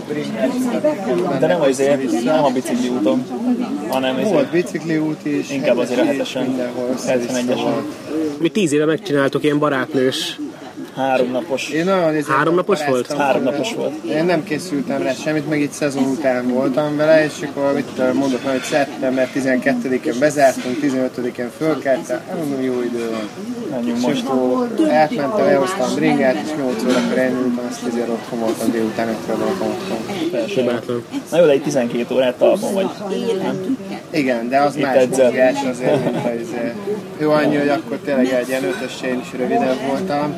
[0.07, 1.39] bringát.
[1.39, 3.25] De nem azért, nem a bicikli úton,
[3.87, 6.43] hanem Volt ezért bicikli út is, Inkább azért a hetesen.
[6.45, 7.61] mindenhol össze 71-esen.
[7.61, 8.39] volt.
[8.39, 10.39] Mi tíz éve megcsináltuk ilyen barátnős.
[10.95, 11.69] Háromnapos.
[11.69, 13.13] Én nagyon ezért Háromnapos volt?
[13.13, 14.03] Háromnapos volt.
[14.03, 18.17] Én nem készültem rá semmit, meg itt szezon után voltam vele, és akkor mit tudom,
[18.17, 23.29] mondok, hogy szeptember 12-én bezártunk, 15-én fölkeltem, mondom, jó idő van.
[23.71, 24.23] Menjünk most.
[24.89, 29.97] átmentem, elhoztam bringát, és 8 órakor elnyúltam, azt azért otthon voltam, délután 5 voltam otthon.
[31.31, 32.87] Na jó, de egy 12 órát talpon vagy.
[33.41, 33.77] Nem?
[34.11, 36.73] Igen, de az Itt más mozgás azért, mint a izé.
[37.17, 40.35] Jó annyi, hogy akkor tényleg egy ilyen ötös én is rövidebb voltam,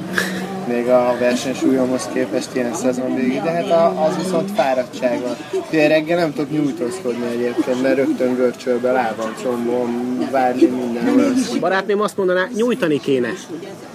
[0.67, 5.61] még a versenysúlyomhoz képest ilyen szezon végig, de hát az viszont fáradtság van.
[5.69, 11.23] Ugye reggel nem tudok nyújtózkodni egyébként, mert rögtön görcsölbe lábam, combom, várni mindenhol.
[11.35, 13.29] azt Barátném azt mondaná, nyújtani kéne.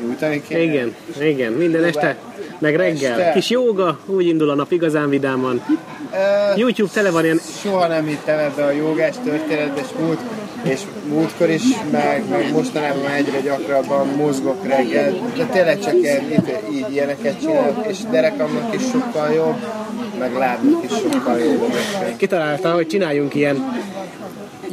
[0.04, 0.60] Nyújtani kéne.
[0.60, 2.16] Igen, igen, minden este,
[2.58, 3.20] meg reggel.
[3.20, 3.32] Este.
[3.32, 5.64] Kis jóga, úgy indul a nap igazán vidáman.
[6.12, 6.16] Ö,
[6.56, 10.20] YouTube tele van ilyen, soha nem hittem ebbe a jogás történetbe, és, múlt,
[10.62, 16.48] és múltkor is, meg, meg mostanában egyre gyakrabban mozgok reggel, de tényleg csak ilyen, itt,
[16.72, 19.56] így ilyeneket csinálok, és derekamnak is sokkal jobb,
[20.18, 21.74] meg lábnak is sokkal jobb.
[22.16, 23.82] kitalálta, hogy csináljunk ilyen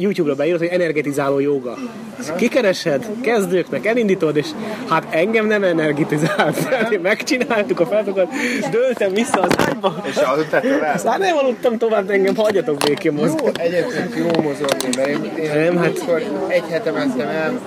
[0.00, 1.76] YouTube-ra beírod, hogy energetizáló joga.
[2.18, 4.46] Ezt Kikeresed, kezdőknek elindítod, és
[4.88, 6.64] hát engem nem energetizált.
[6.68, 8.28] Tehát megcsináltuk a feladatot,
[8.70, 10.94] döltem vissza az ágyba, És aludtál tovább?
[10.94, 13.52] aztán nem aludtam tovább, engem hagyjatok békén Jó, mozgani.
[13.60, 17.60] egyébként jó mozogni, mert én, én Nem, hát- egy hete mentem el,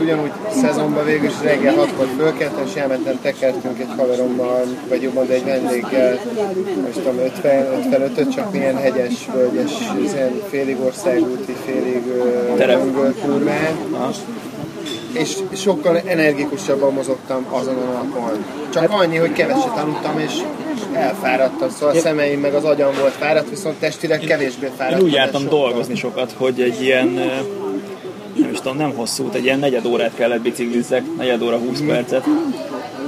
[0.00, 5.34] ugyanúgy szezonban végül is reggel hatkor fölkeltem, és elmentem, tekertünk egy haverommal, vagy jobban, de
[5.34, 6.18] egy vendéggel,
[6.84, 9.72] most tudom, 50, 55 csak milyen hegyes, völgyes,
[10.12, 11.75] ilyen félig országúti, félig
[12.56, 12.80] Terep.
[15.12, 18.44] és sokkal energikusabban mozogtam azon a napon.
[18.72, 20.32] Csak annyi, hogy keveset aludtam, és
[20.92, 25.00] elfáradtam, szóval a szemeim meg az agyam volt fáradt, viszont testileg kevésbé fáradt.
[25.00, 27.08] Én úgy jártam dolgozni sokat, hogy egy ilyen,
[28.34, 32.24] nem is tudom, nem hosszú, egy ilyen negyed órát kellett biciklizzek, negyed óra 20 percet,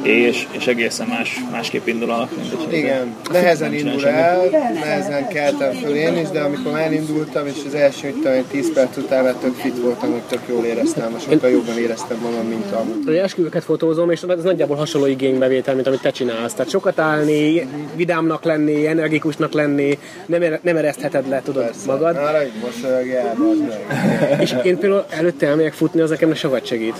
[0.03, 5.29] és, és egészen más, másképp indul a nap, mint hogyha Igen, nehezen indul el, nehezen
[5.29, 8.97] keltem föl én is, de amikor már elindultam, és az első, tudom, én, 10 perc
[8.97, 12.73] után már tök fit voltam, hogy tök jól éreztem, most sokkal jobban éreztem magam, mint
[12.73, 13.05] amúgy.
[13.05, 16.53] Hogy esküvőket fotózom, és ez nagyjából hasonló igénybevétel, mint amit te csinálsz.
[16.53, 22.17] Tehát sokat állni, vidámnak lenni, energikusnak lenni, nem, ere- nem eresztheted le, tudod, magad.
[22.17, 24.41] Arra, hogy mosolyogjál, bazd meg.
[24.41, 26.97] És én például előtte elmegyek futni, az nekem sokat segít.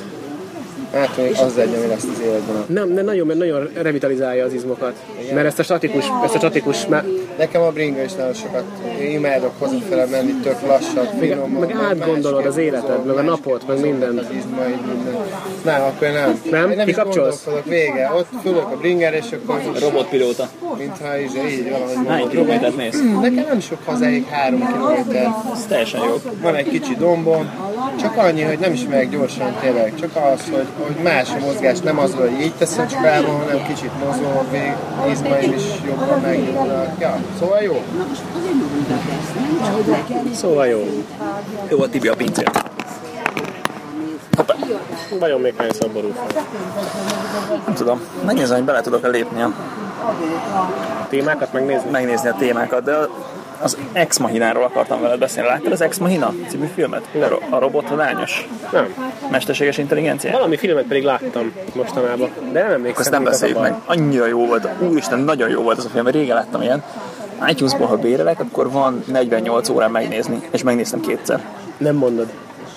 [0.93, 2.65] Hát még az egy, ami lesz az életben.
[2.67, 4.93] Nem, nem nagyon, mert nagyon revitalizálja az izmokat.
[5.35, 7.07] Mert ezt a statikus, ezt a statikus, mert
[7.39, 8.65] Nekem a bringa is nagyon sokat,
[9.01, 11.51] én imádok hazafele menni, tök lassan, finom.
[11.51, 14.19] meg átgondolod az életed, meg a napot, meg mindent.
[14.19, 15.17] Az izmai, minden.
[15.65, 16.41] Nem, akkor nem.
[16.51, 16.71] Nem?
[16.71, 17.47] Én nem Kikapcsolsz?
[17.65, 18.13] vége.
[18.17, 20.49] Ott fülök a bringer, és akkor Robotpilóta.
[20.79, 23.01] mintha így, így valahogy Hány kilométert mész?
[23.21, 25.29] Nekem nem sok hazáig, három kilométer.
[25.53, 26.21] Ez teljesen jó.
[26.43, 27.51] Van egy kicsi dombom,
[28.01, 31.79] csak annyi, hogy nem is megyek gyorsan tényleg, csak az, hogy, hogy más a mozgás,
[31.81, 34.73] nem az, hogy így teszem csupában, hanem kicsit mozgom, vég,
[35.11, 37.01] izmaim is jobban megnyúlnak.
[37.01, 37.83] Ja, szóval jó.
[40.35, 40.85] Szóval jó.
[41.69, 42.51] Jó a Tibi a pincér.
[45.19, 46.43] Vajon még hányszor borul fel?
[47.65, 48.01] Nem tudom.
[48.25, 49.53] Megnézem, hogy bele tudok-e lépni a,
[51.09, 51.91] Témákat megnézni?
[51.91, 52.97] megnézni a témákat, de
[53.63, 55.49] az Ex Machináról akartam veled beszélni.
[55.49, 57.03] Láttad az Ex Machina című filmet?
[57.13, 58.95] Ro- a robot lányos Nem.
[59.31, 60.31] mesterséges intelligencia?
[60.31, 63.01] Valami filmet pedig láttam mostanában, de nem emlékszem.
[63.01, 63.75] Azt nem beszéljük meg.
[63.87, 64.69] Annyira jó volt.
[64.81, 66.83] Úristen, nagyon jó volt az a film, régen láttam ilyen.
[67.49, 71.41] iTunes-ból, ha bérelek, akkor van 48 órán megnézni, és megnéztem kétszer.
[71.77, 72.27] Nem mondod.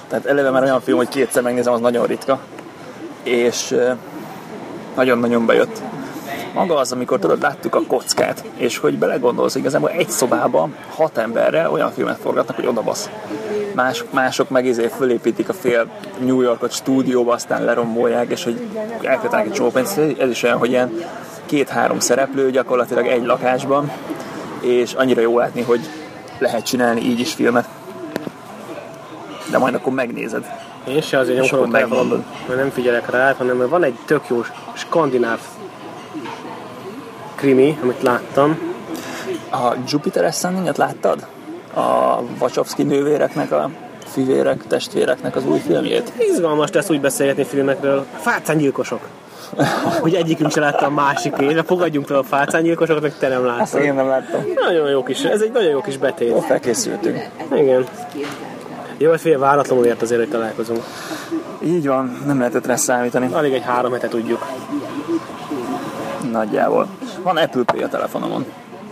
[0.07, 2.39] Tehát eleve már olyan film, hogy kétszer megnézem, az nagyon ritka.
[3.23, 3.75] És
[4.95, 5.81] nagyon-nagyon bejött.
[6.53, 11.69] Maga az, amikor tudod, láttuk a kockát, és hogy belegondolsz, igazából egy szobában hat emberre
[11.69, 13.09] olyan filmet forgatnak, hogy odabasz.
[13.75, 15.87] Más, mások meg izé fölépítik a fél
[16.19, 18.67] New Yorkot stúdióba, aztán lerombolják, és hogy
[19.01, 19.97] elkötnek egy csomó pénzt.
[19.97, 20.91] Ez is olyan, hogy ilyen
[21.45, 23.91] két-három szereplő gyakorlatilag egy lakásban,
[24.59, 25.79] és annyira jó látni, hogy
[26.39, 27.67] lehet csinálni így is filmet.
[29.51, 30.45] De majd akkor megnézed.
[30.87, 31.69] Én se azért nyomkodom
[32.47, 35.39] mert nem figyelek rá, hanem van egy tök jó skandináv
[37.41, 38.57] krimi, amit láttam.
[39.51, 41.25] A Jupiter Ascending-et láttad?
[41.73, 43.69] A Wachowski nővéreknek, a
[44.05, 46.11] fivérek, testvéreknek az új filmjét?
[46.17, 48.05] Izgalmas lesz úgy beszélgetni filmekről.
[48.19, 48.99] Fácángyilkosok.
[50.01, 53.57] Hogy egyikünk se látta a másikét, de fogadjunk fel a fácángyilkosokat, meg te nem Azt
[53.57, 53.81] láttad.
[53.81, 54.41] én nem láttam.
[54.55, 56.43] Nagyon jó kis, ez egy nagyon jó kis betét.
[56.45, 57.29] Felkészültünk.
[57.55, 57.85] Igen.
[58.97, 60.83] Jó, hogy fél váratlanul ért azért, hogy találkozunk.
[61.63, 63.29] Így van, nem lehetett rá számítani.
[63.33, 64.45] Alig egy három hete tudjuk.
[66.31, 66.87] Nagyjából.
[67.23, 68.45] Van Apple Pay a telefonomon.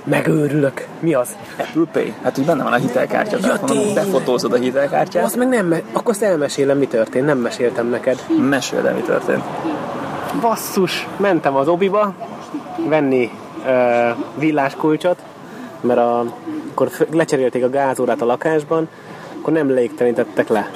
[0.03, 0.87] Megőrülök.
[0.99, 1.35] Mi az?
[1.57, 2.13] Apple Pay?
[2.23, 3.83] Hát úgy benne van a hitelkártya a telefonomon.
[3.83, 4.05] tényleg.
[4.05, 5.23] Befotózod a hitelkártyát.
[5.23, 7.25] Azt meg nem, me- akkor azt elmesélem, mi történt.
[7.25, 8.25] Nem meséltem neked.
[8.49, 9.43] Meséld el, mi történt.
[10.41, 12.13] Basszus, mentem az obiba
[12.87, 13.31] venni
[13.67, 15.17] ö, villáskulcsot,
[15.81, 16.19] mert a,
[16.71, 18.87] akkor lecserélték a gázórát a lakásban,
[19.39, 20.69] akkor nem légtelenítettek le.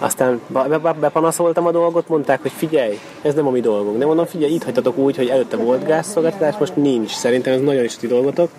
[0.00, 3.98] Aztán be- be- bepanaszoltam a dolgot, mondták, hogy figyelj, ez nem a mi dolgunk.
[3.98, 7.10] De mondom, figyelj, itt hagytatok úgy, hogy előtte volt gázszolgáltatás, most nincs.
[7.10, 8.50] Szerintem ez nagyon is ti dolgotok.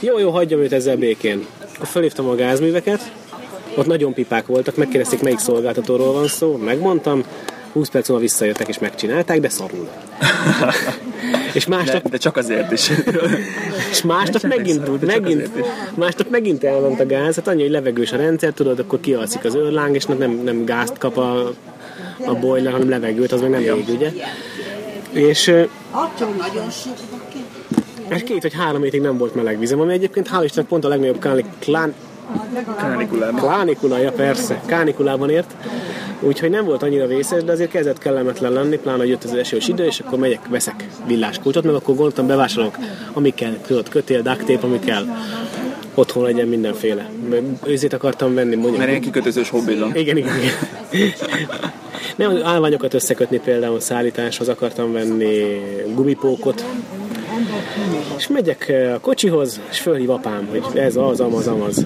[0.00, 1.46] Jó, jó, hagyjam őt ezzel békén.
[1.74, 3.12] Akkor felhívtam a gázműveket,
[3.76, 7.24] ott nagyon pipák voltak, megkérdezték, melyik szolgáltatóról van szó, megmondtam,
[7.72, 9.88] 20 perc múlva visszajöttek és megcsinálták, de szarul.
[11.54, 12.90] és De, másnap, de csak azért is.
[13.90, 15.62] és másnap Esetleg megint, de
[15.94, 19.54] másnap megint elment a gáz, hát annyi, hogy levegős a rendszer, tudod, akkor kialszik az
[19.54, 21.52] őrláng, és nem, nem gázt kap a,
[22.26, 24.12] a boiler, hanem levegőt, az meg nem ég, ugye?
[25.12, 25.48] És
[25.90, 26.66] Attól nagyon
[28.08, 28.16] kell.
[28.16, 30.88] és két vagy három hétig nem volt meleg vizem, ami egyébként hál' Istennek pont a
[30.88, 31.94] legnagyobb klán, klán,
[32.76, 33.50] Kánikulában.
[33.50, 35.54] Kánikulája, persze, kánikulában ért.
[36.20, 39.68] Úgyhogy nem volt annyira vészes, de azért kezdett kellemetlen lenni, pláne hogy jött az esős
[39.68, 42.76] idő, és akkor megyek, veszek villáskulcsot, meg akkor gondoltam, bevásárolok,
[43.12, 45.04] ami kell, tudod, kötél, duct tape, ami kell.
[45.94, 47.10] Otthon legyen mindenféle.
[47.66, 48.76] Őzét akartam venni, mondjuk.
[48.76, 49.90] Mert ilyen kikötözős hobbizom.
[49.94, 51.12] Igen, igen, igen.
[52.16, 55.60] Nem, állványokat összekötni például szállításhoz akartam venni
[55.94, 56.64] gumipókot.
[58.16, 61.84] És megyek eh, a kocsihoz, és fölhív apám, hogy ez az, amaz, amaz.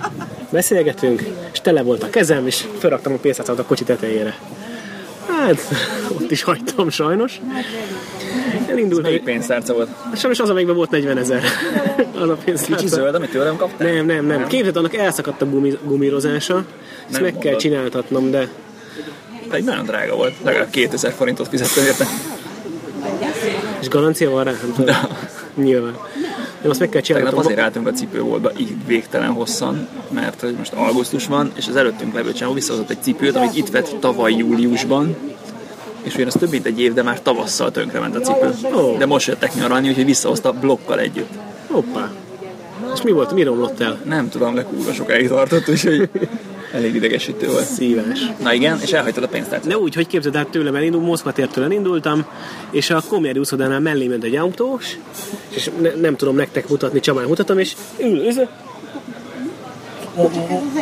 [0.55, 4.39] Beszélgetünk, és tele volt a kezem, és felraktam a pénztárcát a kocsi tetejére.
[5.29, 5.59] Hát,
[6.21, 7.41] ott is hagytam sajnos.
[8.69, 9.03] Elindult.
[9.03, 9.89] Melyik pénztárca volt?
[10.17, 11.43] Sajnos az, amelyikben volt 40 ezer.
[12.21, 12.87] Az a Kicsi pénztárca.
[12.87, 13.93] zöld, amit tőlem kaptál?
[13.93, 14.47] Nem, nem, nem.
[14.47, 16.57] Képzeld, annak elszakadt a gumi, gumirozása.
[16.57, 17.61] Ezt Nem meg kell mondod.
[17.61, 18.49] csináltatnom, de
[19.49, 20.35] Pedig nagyon drága volt.
[20.45, 22.07] Legalább 2000 forintot fizettem érte.
[23.81, 24.53] És garancia van rá?
[24.85, 25.09] Nem.
[25.55, 25.97] Nyilván.
[26.65, 27.47] Nem, azt meg kell Tegnap csinálnom.
[27.47, 32.15] azért álltunk a cipőboltba így végtelen hosszan, mert hogy most augusztus van, és az előttünk
[32.15, 35.17] levő csávó visszahozott egy cipőt, amit itt vett tavaly júliusban,
[36.03, 38.51] és ugyan az több mint egy év, de már tavasszal tönkrement a cipő.
[38.77, 38.97] Ó.
[38.97, 41.33] De most jöttek nyaralni, úgyhogy visszahozta blokkal együtt.
[41.67, 42.11] Hoppá.
[42.95, 43.33] És mi volt?
[43.33, 44.01] Mi romlott el?
[44.05, 46.11] Nem tudom, de kurva sokáig tartott, úgyhogy
[46.75, 47.65] elég idegesítő volt.
[47.65, 48.21] Szívás.
[48.43, 49.69] Na igen, és elhagytad a pénztárcát.
[49.69, 52.27] De úgy, hogy képzeld el, tőlem elindul, Moszkva tértől elindultam,
[52.71, 54.99] és a Komjádi úszodánál mellé ment egy autós,
[55.49, 58.49] és ne, nem tudom nektek mutatni, Csabán mutatom, és ül, ül,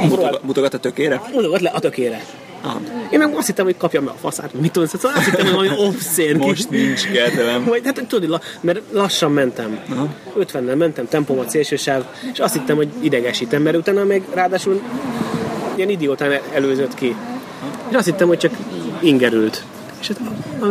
[0.08, 1.22] Mutogat, mutogat a tökére?
[1.34, 2.24] mutogat le a tökére.
[2.62, 2.80] Aha.
[3.10, 5.54] Én meg azt hittem, hogy kapjam meg a faszát, mit tudom, szóval azt hittem, hogy
[5.54, 7.64] valami obszén Most nincs kedvem.
[7.64, 9.78] Vagy, hát tudod, mert lassan mentem.
[9.90, 10.08] Aha.
[10.38, 14.82] 50-nel mentem, tempómat szélsősáv, és azt hittem, hogy idegesítem, mert utána még ráadásul
[15.82, 17.16] ilyen idiótán előzött ki.
[17.88, 18.56] És azt hittem, hogy csak
[19.00, 19.64] ingerült.
[20.00, 20.18] És hát,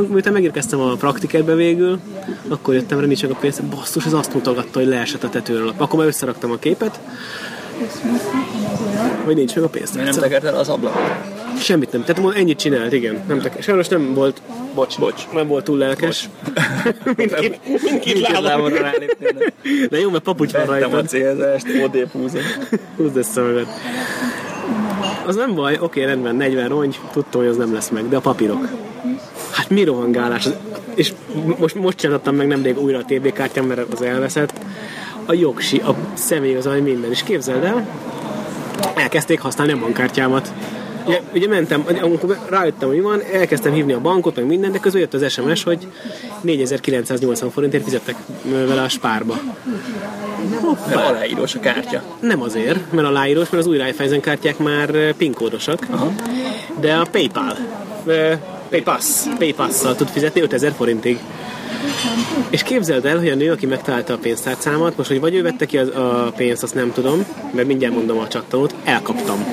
[0.10, 2.00] miután megérkeztem a praktikerbe végül,
[2.48, 5.74] akkor jöttem rá, meg a pénz, basszus, ez azt mutogatta, hogy leesett a tetőről.
[5.78, 7.00] Akkor már összeraktam a képet,
[9.24, 9.92] hogy nincs meg a pénz.
[9.92, 11.02] Nem tekert el az ablakot?
[11.60, 12.04] Semmit nem.
[12.04, 13.24] Tehát ennyit csinált, igen.
[13.28, 14.42] Nem tek- Sajnos nem volt,
[14.74, 16.30] bocs, bocs, nem volt túl lelkes.
[17.18, 18.74] mindkét, mindkét lábon.
[19.90, 21.08] de jó, mert papucs van vettem a rajta.
[21.08, 22.42] célzást, odébb húzom.
[22.98, 23.68] Húzd össze magad.
[25.26, 28.20] Az nem baj, oké, rendben, 40 rongy, tudtam, hogy az nem lesz meg, de a
[28.20, 28.68] papírok.
[29.52, 30.46] Hát mi rohangálás?
[30.46, 30.56] Az-
[30.96, 31.14] És
[31.58, 34.54] most, most csináltam meg nemrég újra a TB kártyám, mert az elveszett.
[35.26, 37.12] A jogsi, a személyigazolvány, minden.
[37.12, 37.88] És képzeld el,
[38.96, 40.54] elkezdték használni a bankkártyámat.
[41.06, 45.02] Ugye, ugye mentem, amikor rájöttem, hogy van, elkezdtem hívni a bankot, meg minden, de közben
[45.02, 45.88] jött az SMS, hogy
[46.42, 49.40] 4980 forintért fizettek vele a spárba.
[50.88, 52.04] Mert aláírós a kártya.
[52.20, 56.12] Nem azért, mert a láírós, mert az új Raiffeisen kártyák már PIN kódosak, Aha.
[56.80, 57.58] de a PayPal,
[58.70, 59.06] PayPass,
[59.38, 61.20] PayPass-szal tud fizetni 5000 forintig.
[62.50, 65.66] És képzeld el, hogy a nő, aki megtalálta a pénztárcámat, most, hogy vagy ő vette
[65.66, 69.46] ki az, a pénzt, azt nem tudom, mert mindjárt mondom a csattanót, elkaptam.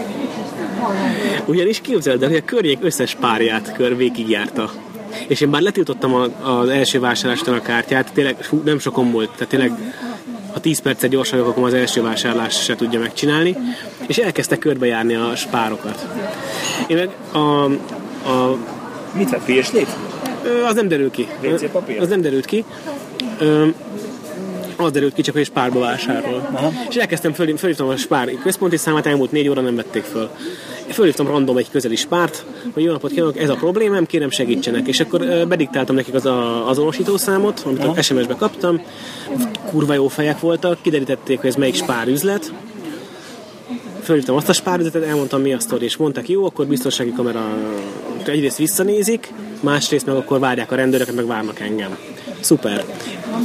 [1.46, 4.70] Ugyanis képzeld el, hogy a környék összes párját kör végigjárta.
[5.26, 9.30] És én bár letiltottam a, az első vásárlástól a kártyát, tényleg hú, nem sokon volt,
[9.30, 9.72] tehát tényleg
[10.52, 13.56] ha 10 percet gyorsan vagyok, akkor az első vásárlást se tudja megcsinálni,
[14.06, 16.06] és elkezdte körbejárni a spárokat.
[16.86, 17.64] Én meg a,
[18.30, 18.56] a
[19.12, 19.86] Mit vett
[20.66, 21.28] Az nem derül ki.
[21.42, 22.00] WC papír?
[22.00, 22.64] Az nem derült ki.
[23.38, 23.66] Ö,
[24.80, 26.48] az derült ki, csak hogy spárba vásárol.
[26.52, 26.72] Aha.
[26.88, 30.30] És elkezdtem, föl, fölhívtam a spár központi számát, elmúlt négy óra nem vették föl.
[30.88, 34.86] Fölhívtam random egy közeli spárt, hogy jó napot kívánok, ez a problémám, kérem segítsenek.
[34.86, 38.82] És akkor bediktáltam nekik az a, azonosítószámot, amit a SMS-be kaptam.
[39.70, 42.52] Kurva jó fejek voltak, kiderítették, hogy ez melyik spár üzlet.
[44.02, 47.56] Fölhívtam azt a spárüzetet, elmondtam mi a sztori, és mondták, jó, akkor biztonsági kamera
[48.26, 51.98] egyrészt visszanézik, másrészt meg akkor várják a rendőröket, meg várnak engem.
[52.40, 52.84] Szuper.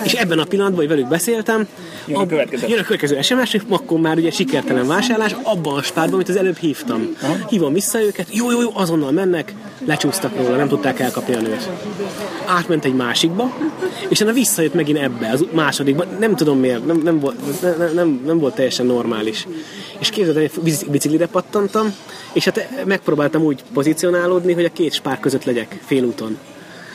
[0.03, 1.67] És ebben a pillanatban, hogy velük beszéltem,
[2.07, 2.67] Jön a következő.
[2.67, 6.35] jön a következő SMS, és akkor már ugye sikertelen vásárlás, abban a spárban, amit az
[6.35, 7.15] előbb hívtam.
[7.49, 9.53] Hívom vissza őket, jó, jó, jó, azonnal mennek,
[9.85, 11.69] lecsúsztak róla, nem tudták elkapni a nőt.
[12.45, 13.53] Átment egy másikba,
[14.09, 18.21] és utána visszajött megint ebbe, az másodikba, nem tudom miért, nem, nem, volt, nem, nem,
[18.25, 19.47] nem volt teljesen normális.
[19.99, 21.93] És képzeld, el, hogy bici- biciklire pattantam,
[22.33, 26.37] és hát megpróbáltam úgy pozícionálódni, hogy a két spár között legyek félúton.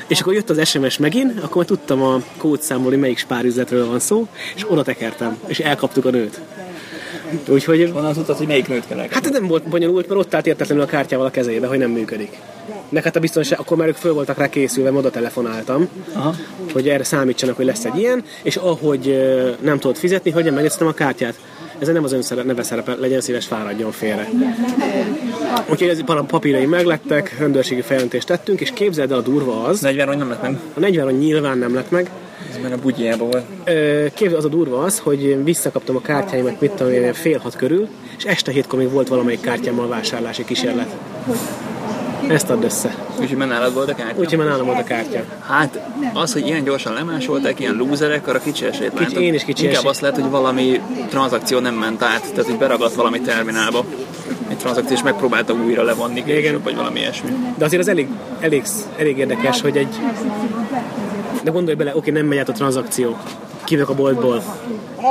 [0.09, 3.99] És akkor jött az SMS megint, akkor már tudtam a kódszámból, hogy melyik spárüzletről van
[3.99, 6.41] szó, és oda tekertem, és elkaptuk a nőt.
[7.49, 9.25] Úgyhogy Honnan tudtad, hogy melyik nőt kell elkapni?
[9.25, 12.39] Hát nem volt bonyolult, mert ott állt értetlenül a kártyával a kezébe, hogy nem működik.
[12.89, 16.35] Meg hát a biztonság, akkor már ők föl voltak rá készülve, oda telefonáltam, Aha.
[16.73, 19.19] hogy erre számítsanak, hogy lesz egy ilyen, és ahogy
[19.61, 21.35] nem tudod fizetni, hogyan megjegyeztem a kártyát.
[21.79, 24.29] Ez nem az ön szere- neve szerepel, legyen szíves, fáradjon félre.
[25.71, 30.07] Úgyhogy ez a papírai meglettek, rendőrségi feljelentést tettünk, és képzeld el, a durva az, 40
[30.07, 30.59] hogy nem lett meg.
[30.75, 32.11] a 40 nyilván nem lett meg,
[32.51, 33.45] Ez már a bugyjában volt.
[34.15, 37.57] Képzeld, az a durva az, hogy én visszakaptam a kártyáimat, mit tudom én, fél hat
[37.57, 37.89] körül,
[38.19, 40.97] és este hétkor még volt valamelyik kártyámmal vásárlási kísérlet.
[42.29, 42.95] Ezt add össze.
[43.21, 44.19] Úgyhogy már nálad volt a kártya?
[44.21, 45.25] Úgyhogy már nálam volt a kártya.
[45.47, 45.81] Hát
[46.13, 49.21] az, hogy ilyen gyorsan lemásolták, ilyen lúzerek, arra kicsi esélyt Kicsi- látok.
[49.23, 52.95] én is kicsi Inkább azt lehet, hogy valami tranzakció nem ment át, tehát hogy beragadt
[52.95, 53.85] valami terminálba.
[54.49, 57.31] Egy tranzakció, és megpróbálta újra levonni később, vagy valami ilyesmi.
[57.57, 58.09] De azért az elég,
[58.41, 58.63] elég,
[58.97, 59.95] elég érdekes, hogy egy...
[61.43, 63.17] De gondolj bele, oké, nem megy át a tranzakció.
[63.65, 64.43] Kívülök a boltból.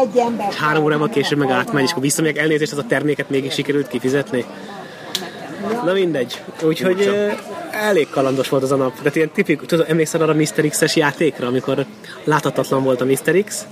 [0.02, 0.54] Egy ember.
[0.54, 4.46] Három órával később meg átmegy, és akkor visszamegyek elnézést, az a terméket mégis sikerült kifizetni.
[5.86, 6.42] Na mindegy.
[6.64, 7.28] Úgyhogy ö,
[7.72, 9.02] elég kalandos volt az a nap.
[9.02, 10.68] De ilyen tipik, tudod, emlékszel arra a Mr.
[10.70, 11.86] X-es játékra, amikor
[12.24, 13.44] láthatatlan volt a Mr.
[13.46, 13.66] X?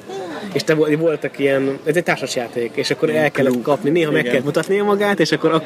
[0.53, 4.19] És te vol- voltak ilyen, ez egy társasjáték, és akkor el kellett kapni, néha meg
[4.19, 4.31] Igen.
[4.31, 5.63] kellett mutatnia magát, és akkor a,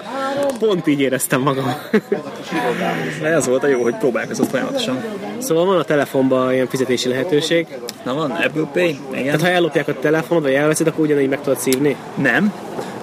[0.60, 1.74] pont így éreztem magam.
[3.24, 5.04] Ez volt a jó, hogy próbálkozott folyamatosan.
[5.38, 7.68] Szóval van a telefonban ilyen fizetési lehetőség.
[8.04, 9.00] Na van, Apple Pay?
[9.12, 9.24] Igen.
[9.24, 11.96] Tehát ha ellopják a telefonod, vagy elveszed, akkor ugyanígy meg tudod szívni.
[12.16, 12.54] Nem,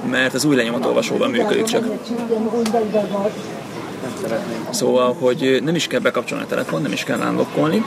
[0.06, 1.84] mert az új lenyomatolvasóban működik csak.
[4.70, 7.84] Szóval, hogy nem is kell bekapcsolni a telefon, nem is kell unlockolni,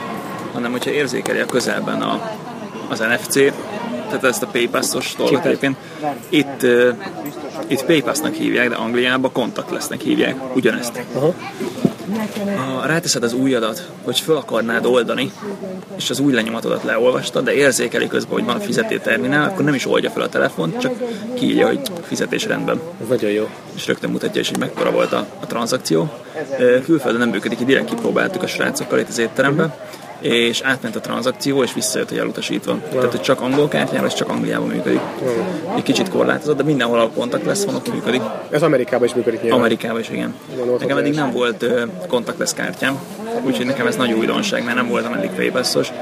[0.52, 2.30] hanem hogyha érzékeli a közelben a,
[2.88, 3.34] az NFC,
[4.06, 5.76] tehát ezt a PayPass-os dolgot egyébként,
[6.28, 6.94] itt, uh,
[7.66, 11.02] itt PayPass-nak hívják, de Angliában contactless-nek hívják ugyanezt.
[11.14, 11.34] Aha.
[12.56, 15.32] Ha ráteszed az ujjadat, hogy föl akarnád oldani,
[15.96, 20.10] és az új lenyomatodat leolvastad, de érzékeli közben, hogy van fizetőterminál, akkor nem is oldja
[20.10, 20.92] fel a telefont, csak
[21.34, 22.80] kiírja, hogy fizetés rendben.
[23.02, 23.48] Ez nagyon jó.
[23.74, 26.12] És rögtön mutatja is, hogy mekkora volt a, a tranzakció.
[26.84, 29.74] Külföldön nem működik, így direkt kipróbáltuk a srácokkal itt az étteremben,
[30.20, 32.78] és átment a tranzakció, és visszajött, hogy elutasítva.
[32.92, 35.00] Tehát, hogy csak angol kártyára, és csak Angliában működik.
[35.76, 38.22] Egy kicsit korlátozott, de mindenhol, ahol kontakt lesz, van, ott működik.
[38.50, 39.58] Ez Amerikában is működik nyilván.
[39.58, 40.34] Amerikában is, igen.
[40.66, 41.64] ott Nekem eddig nem volt
[42.08, 42.98] kontaktless kártyám,
[43.42, 45.92] úgyhogy nekem ez nagy újdonság, mert nem voltam eddig fejbasszos.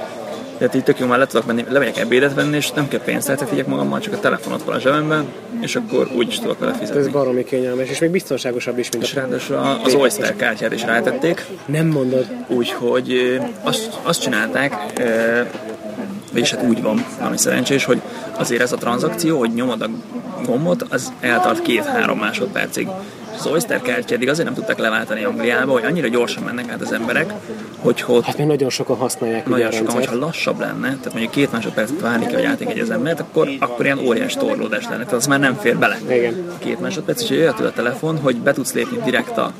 [0.58, 3.28] Tehát így tök jó, már le tudok menni, lemegyek ebédet venni, és nem kell pénzt
[3.28, 5.26] eltetítek magammal, csak a telefonot van a zsebemben,
[5.60, 7.10] és akkor úgy is tudok vele Ez fizetni.
[7.10, 9.18] baromi kényelmes, és még biztonságosabb is, mint És a...
[9.20, 12.26] ráadásul az Oyster kártyát is rátették, Nem mondod.
[12.46, 14.74] úgyhogy azt, azt csinálták,
[16.32, 18.00] vagyis hát úgy van, ami szerencsés, hogy
[18.36, 19.88] azért ez a tranzakció, hogy nyomod a
[20.44, 22.88] gombot, az eltart két-három másodpercig.
[23.38, 27.32] Az Oyster kártyádig azért nem tudták leváltani Angliába, hogy annyira gyorsan mennek át az emberek,
[27.78, 31.30] hogy ott Hát még nagyon sokan használják nagyon a sokan, hogyha lassabb lenne, tehát mondjuk
[31.30, 35.12] két másodpercet várni kell, hogy átengedje az embert, akkor, akkor ilyen óriás torlódás lenne, tehát
[35.12, 35.98] az már nem fér bele.
[36.10, 36.52] Igen.
[36.58, 39.52] Két másodperc, és jöhet a telefon, hogy be tudsz lépni direkt a,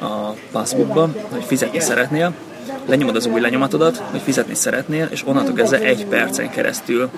[0.00, 2.34] a passbookba, hogy fizetni szeretnél,
[2.86, 7.10] lenyomod az új lenyomatodat, hogy fizetni szeretnél, és onnantól kezdve egy percen keresztül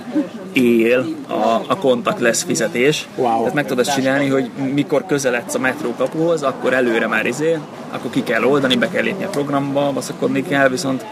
[0.52, 3.08] él a, a kontakt lesz fizetés.
[3.16, 3.38] Wow.
[3.38, 7.58] Tehát meg tudod azt csinálni, hogy mikor közeledsz a metró kapuhoz, akkor előre már izé,
[7.90, 11.04] akkor ki kell oldani, be kell lépni a programba, baszakodni kell, viszont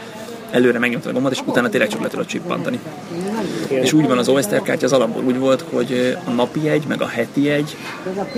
[0.53, 2.79] előre megnyomtad a gombot, és utána tényleg csak le tudod csippantani.
[3.69, 7.03] És úgy van az Oyster kártya, az alapból úgy volt, hogy a napi egy, meg
[7.03, 7.77] a heti egy,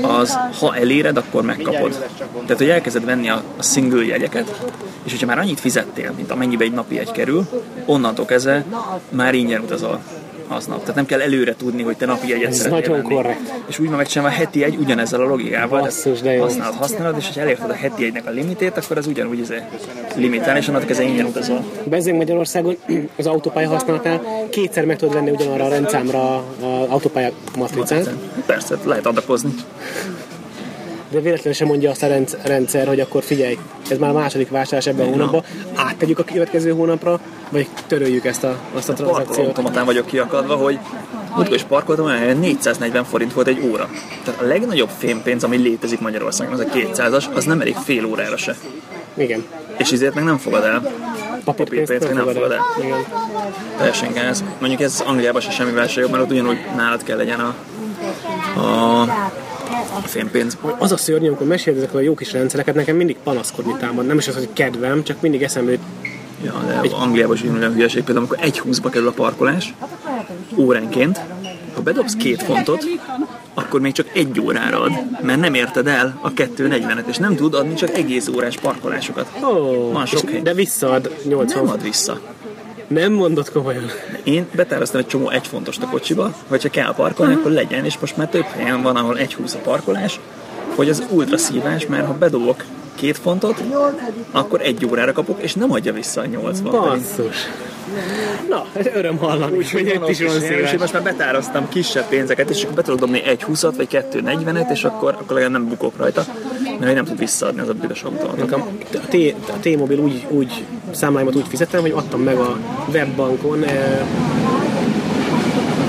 [0.01, 2.07] az ha eléred, akkor megkapod.
[2.33, 4.61] Tehát, hogy elkezded venni a, a single jegyeket,
[5.05, 7.47] és hogyha már annyit fizettél, mint amennyibe egy napi egy kerül,
[7.87, 8.65] onnantól kezdve
[9.09, 10.01] már ingyen utazol
[10.49, 10.81] aznap.
[10.81, 13.15] Tehát nem kell előre tudni, hogy te napi egyet Ez nagyon venni.
[13.15, 13.53] korrekt.
[13.67, 15.81] És úgy van megcsinálva a heti egy ugyanezzel a logikával.
[15.81, 16.43] Basszus, de jó.
[16.43, 19.63] Használod, használod, és ha elérted a heti egynek a limitét, akkor az ugyanúgy izé
[20.17, 21.65] limitál, és onnantól kezdve ingyen utazol.
[21.85, 22.77] Bezzeg Magyarországon
[23.19, 24.21] az autópálya használatnál
[24.51, 26.43] kétszer meg tudod venni ugyanarra a rendszámra az
[26.89, 28.11] autópálya matricát,
[28.47, 29.51] Persze, lehet adakozni.
[31.15, 33.59] De véletlenül sem mondja azt a rendsz- rendszer, hogy akkor figyelj,
[33.91, 35.45] ez már a második vásárlás ebben a hónapban,
[35.75, 39.27] áttegyük a következő hónapra, vagy töröljük ezt a, azt a tranzakciót.
[39.27, 40.79] Parkolóautomatán vagyok kiakadva, hogy
[41.35, 43.89] múltkor is parkoltam, olyan hogy 440 forint volt egy óra.
[44.25, 48.37] Tehát a legnagyobb fémpénz, ami létezik Magyarországon, az a 200-as, az nem elég fél órára
[48.37, 48.57] se.
[49.15, 49.45] Igen.
[49.77, 50.93] És ezért meg nem fogad el.
[51.45, 52.61] Papírpénzt meg nem fogad el.
[52.83, 53.05] Igen.
[53.77, 54.45] Teljesen gáz.
[54.59, 57.55] Mondjuk ez Angliában se semmivel se jobb, mert ott ugyanúgy nálad kell legyen a,
[58.61, 59.07] a,
[60.03, 60.57] a fémpénz.
[60.79, 64.07] Az a szörnyű, amikor meséled ezekről a jó kis rendszereket, nekem mindig panaszkodni támad.
[64.07, 65.81] Nem is az, hogy kedvem, csak mindig eszembe jut.
[66.45, 68.05] Ja, de Angliában is ugyanolyan hülyeség.
[68.05, 69.75] Például amikor egy 20-ba kerül a parkolás,
[70.57, 71.21] óránként,
[71.75, 72.85] ha bedobsz két fontot,
[73.55, 74.93] akkor még csak egy órára ad,
[75.23, 79.27] mert nem érted el a 240-et, és nem tud adni csak egész órás parkolásokat.
[79.45, 80.43] Ó, Van sok hely.
[80.43, 81.65] de visszaad 80.
[81.65, 82.21] Nem ad vissza.
[82.87, 83.91] Nem mondod komolyan.
[84.23, 88.17] Én beterveztem egy csomó egy fontost a kocsiba, hogyha kell parkolni, akkor legyen, és most
[88.17, 90.21] már több helyen van, ahol egy 20 a parkolás,
[90.75, 92.65] hogy az ultra szívás, mert ha bedobok
[92.95, 93.63] két fontot,
[94.31, 97.37] akkor egy órára kapok, és nem adja vissza a 80 pedig Basszus.
[98.49, 100.73] Na, ez öröm hallani, hogy itt is van és szíves.
[100.73, 104.21] én most már betáraztam kisebb pénzeket, és akkor be tudok dobni egy 20 vagy 2
[104.21, 106.25] 40 és akkor, akkor legalább nem bukok rajta,
[106.63, 108.37] mert hogy nem tud visszaadni az a büdös autómat.
[108.37, 109.17] Nekem a
[109.49, 112.59] a T-Mobile úgy, úgy számláimat úgy fizettem, hogy adtam meg a
[112.93, 113.65] webbankon.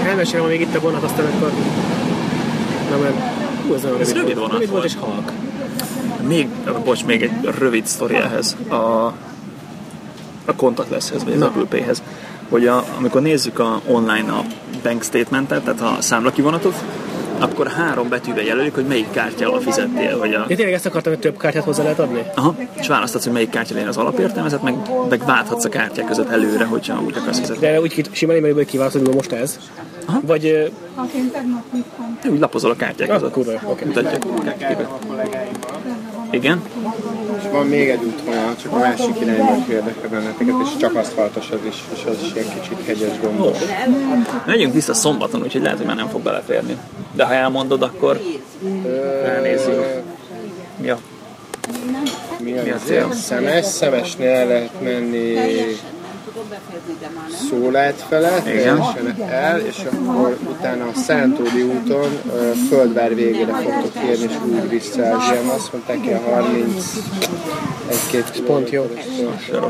[0.05, 1.51] Elmesélem, még itt a vonat, aztán akkor...
[2.89, 3.34] Na, mert
[3.67, 4.81] hú, ez Ez rövid, rövid vonat rövid volt.
[4.81, 4.85] volt.
[4.85, 5.31] és halk.
[6.27, 6.47] Még,
[6.83, 8.55] bocs, még egy rövid sztori ehhez.
[8.69, 8.75] A,
[10.45, 11.45] a contactlesshez, vagy az Na.
[11.45, 12.01] Apple Pay-hez.
[12.49, 14.43] Hogy a, amikor nézzük a online a
[14.83, 16.75] bank statementet, tehát a számlakivonatot,
[17.39, 21.21] akkor három betűvel jelölik, hogy melyik kártyával fizettél, hogy a De tényleg ezt akartam, hogy
[21.21, 22.23] több kártyát hozzá lehet adni?
[22.35, 24.75] Aha, és választhatsz, hogy melyik kártya legyen az alapértelmezett, meg,
[25.09, 27.67] meg válthatsz a kártyák között előre, hogyha úgy akarsz fizetni.
[27.67, 29.59] De úgy simán e-mailből kiválasztod, hogy most ez.
[30.05, 30.19] Aha.
[30.25, 30.71] Vagy
[32.21, 33.31] Te úgy lapozol a kártyák között.
[33.31, 33.85] kurva, oké.
[33.91, 35.05] Kártyákat.
[36.31, 36.61] Igen?
[37.37, 41.59] És van még egy útvonal, csak a másik irányba érdekel benneteket, és csak aszfaltos az
[41.67, 43.51] is, és az is egy kicsit hegyes gomba.
[44.45, 46.77] Megyünk vissza szombaton, úgyhogy lehet, hogy már nem fog beleférni.
[47.15, 48.19] De ha elmondod, akkor
[49.25, 50.03] elnézzük.
[50.77, 50.99] Mi a
[52.39, 53.11] Mi Mi a cél?
[53.11, 55.35] Szemes, szemesnél lehet menni.
[57.49, 58.81] Szólát felett, Igen.
[59.29, 65.05] el, és akkor utána a Szántódi úton ö, Földvár végére fogtok érni, és úgy vissza
[65.05, 65.47] Ázsián.
[65.47, 66.93] Azt mondták, hogy a 30
[67.89, 68.89] egy-két Pont jó.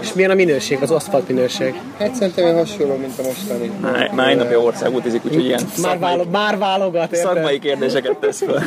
[0.02, 1.74] És milyen a minőség, az aszfalt minőség?
[2.00, 3.72] Hát szerintem hasonló, mint a mostani.
[3.82, 7.20] Már, már egy napja ország útizik, úgyhogy ilyen Már, válo- már válogat, érted?
[7.20, 8.64] szakmai kérdéseket tesz fel.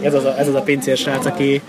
[0.00, 1.62] Ez az, a, ez az a pincér srác, aki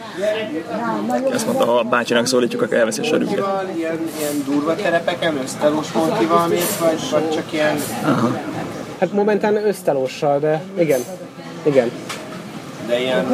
[1.34, 3.38] Azt mondta, ha a bácsinak szólítjuk, elveszi a sörünket.
[3.40, 7.78] Montival, ilyen, ilyen durva terepeken, ösztelós Montival mész, vagy, vagy csak ilyen
[9.00, 11.00] hát momentán ösztelóssal, de igen.
[11.64, 11.92] Igen.
[12.88, 13.26] De ilyen,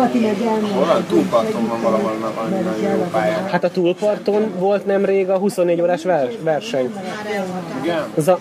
[0.73, 2.11] hol túlparton van valahol
[2.49, 3.47] nagyon jó pálya.
[3.51, 6.93] Hát a túlparton volt nemrég a 24 órás vers- verseny.
[7.83, 8.03] Igen?
[8.17, 8.37] Z-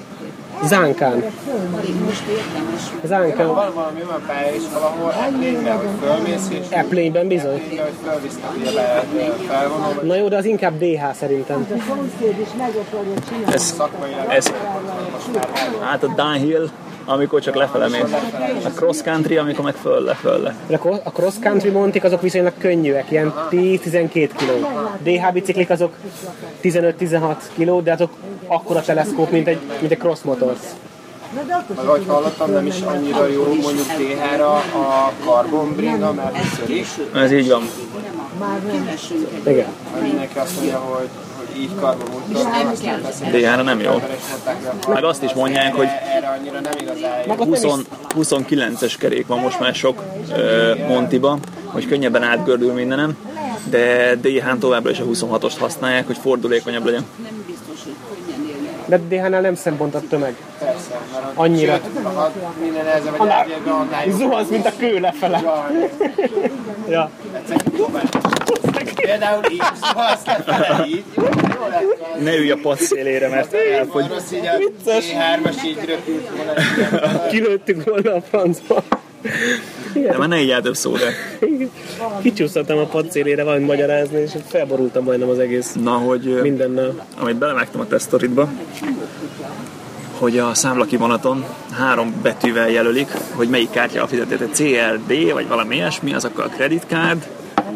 [0.65, 1.25] Zánkán.
[3.05, 3.47] Zánkán.
[3.47, 7.63] Van valami olyan pálya is valahol, Eplényben, hogy fölmész, és Eplényben bizony.
[10.03, 11.67] Na jó, de az inkább DH szerintem.
[13.47, 13.75] Ez,
[14.29, 14.53] ez,
[15.81, 16.69] hát a downhill,
[17.05, 18.13] amikor csak lefele mész.
[18.65, 20.55] A cross country, amikor meg fölle, fölle.
[20.71, 24.67] A cro- a cross country montik azok viszonylag könnyűek, ilyen 10-12 kg.
[25.03, 25.95] DH biciklik azok
[26.63, 28.11] 15-16 kg, de azok
[28.47, 30.59] akkora teleszkóp, mint egy, mint egy cross motors.
[31.35, 36.87] Meg ahogy hallottam, nem is annyira jó mondjuk DH-ra a carbon bringa, mert szörik.
[37.15, 37.63] Ez így van.
[39.47, 39.67] Igen.
[40.03, 41.09] Mindenki azt mondja, hogy
[41.61, 42.41] így carbon ultra,
[43.09, 44.03] azt nem jó.
[44.89, 47.35] Meg azt is mondják, hogy erre annyira nem igazán jó.
[47.35, 47.85] 20,
[48.19, 50.03] 29-es kerék van most már sok
[50.89, 53.17] Montiba, hogy könnyebben átgördül mindenem,
[53.65, 57.07] de DH-n továbbra is a 26-ost használják, hogy fordulékonyabb legyen.
[58.87, 60.37] De DH-nál nem szempont a tömeg.
[60.59, 61.01] Persze,
[61.35, 61.73] Annyira.
[61.73, 64.17] Sőt, ha minden nehezebb egy Annál- elvégre, annál jobb.
[64.17, 65.41] Zuhansz, mint a kő lefele.
[65.43, 65.91] Jaj,
[66.89, 67.11] Ja.
[69.01, 69.63] Például így,
[70.27, 71.05] lefele, így.
[71.17, 72.23] Jó lett.
[72.23, 74.05] Ne ülj a pad szélére, mert elfogy.
[74.09, 74.53] Rossz így a
[74.87, 77.27] T3-as így röpült volna.
[77.27, 78.83] Kilőttük volna a francba.
[79.93, 81.13] De már ne így el több szó, de...
[82.23, 87.07] Kicsúsztattam a pad szélére valamit magyarázni, és felborultam majdnem az egész Na, hogy mindennel.
[87.19, 88.49] amit belevágtam a tesztoritba,
[90.19, 91.45] hogy a számlakivonaton
[91.79, 96.49] három betűvel jelölik, hogy melyik kártyával fizetett, egy CLD, vagy valami ilyesmi, az akkor a
[96.49, 97.27] credit card,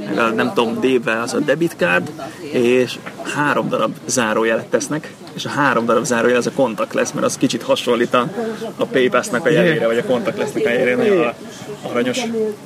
[0.04, 2.10] meg a nem tudom, D-vel az a debit card,
[2.52, 2.98] és
[3.34, 7.36] három darab zárójelet tesznek, és a három darab zárójel az a kontakt lesz, mert az
[7.36, 8.28] kicsit hasonlít a,
[8.76, 11.32] a PayPass-nak a jelére, vagy a kontakt lesznek a jelére, nagyon
[11.90, 12.20] aranyos.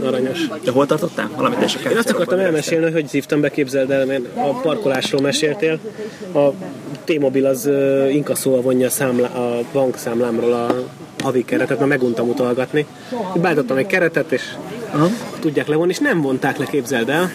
[0.05, 0.47] Aranyos.
[0.65, 1.31] De hol tartottál?
[1.37, 5.21] Valamit a Én azt akartam elmesélni, hogy hogy szívtam be, képzeld el, mert a parkolásról
[5.21, 5.79] meséltél.
[6.35, 6.49] A
[7.05, 10.75] T-Mobil az uh, inkasszóval vonja a, számlá, a bankszámlámról a
[11.23, 12.87] havi keretet, mert meguntam utalgatni.
[13.35, 14.43] Beállítottam egy keretet, és
[14.93, 15.09] Aha.
[15.41, 17.31] tudják levonni, és nem vonták le, képzeld el.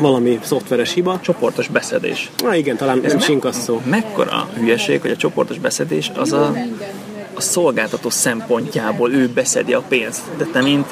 [0.00, 1.20] Valami szoftveres hiba.
[1.20, 2.30] Csoportos beszedés.
[2.42, 3.80] Na igen, talán ez is inkasszó.
[3.84, 6.54] mekkora hülyeség, hogy a csoportos beszedés az a,
[7.34, 10.22] a szolgáltató szempontjából ő beszedi a pénzt.
[10.36, 10.86] De te, mint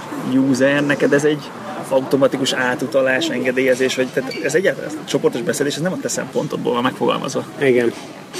[0.51, 1.51] user, neked ez egy
[1.89, 6.09] automatikus átutalás, engedélyezés, vagy tehát ez egyáltalán ez a csoportos beszedés, ez nem a te
[6.09, 7.45] szempontodból van megfogalmazva.
[7.61, 7.93] Igen.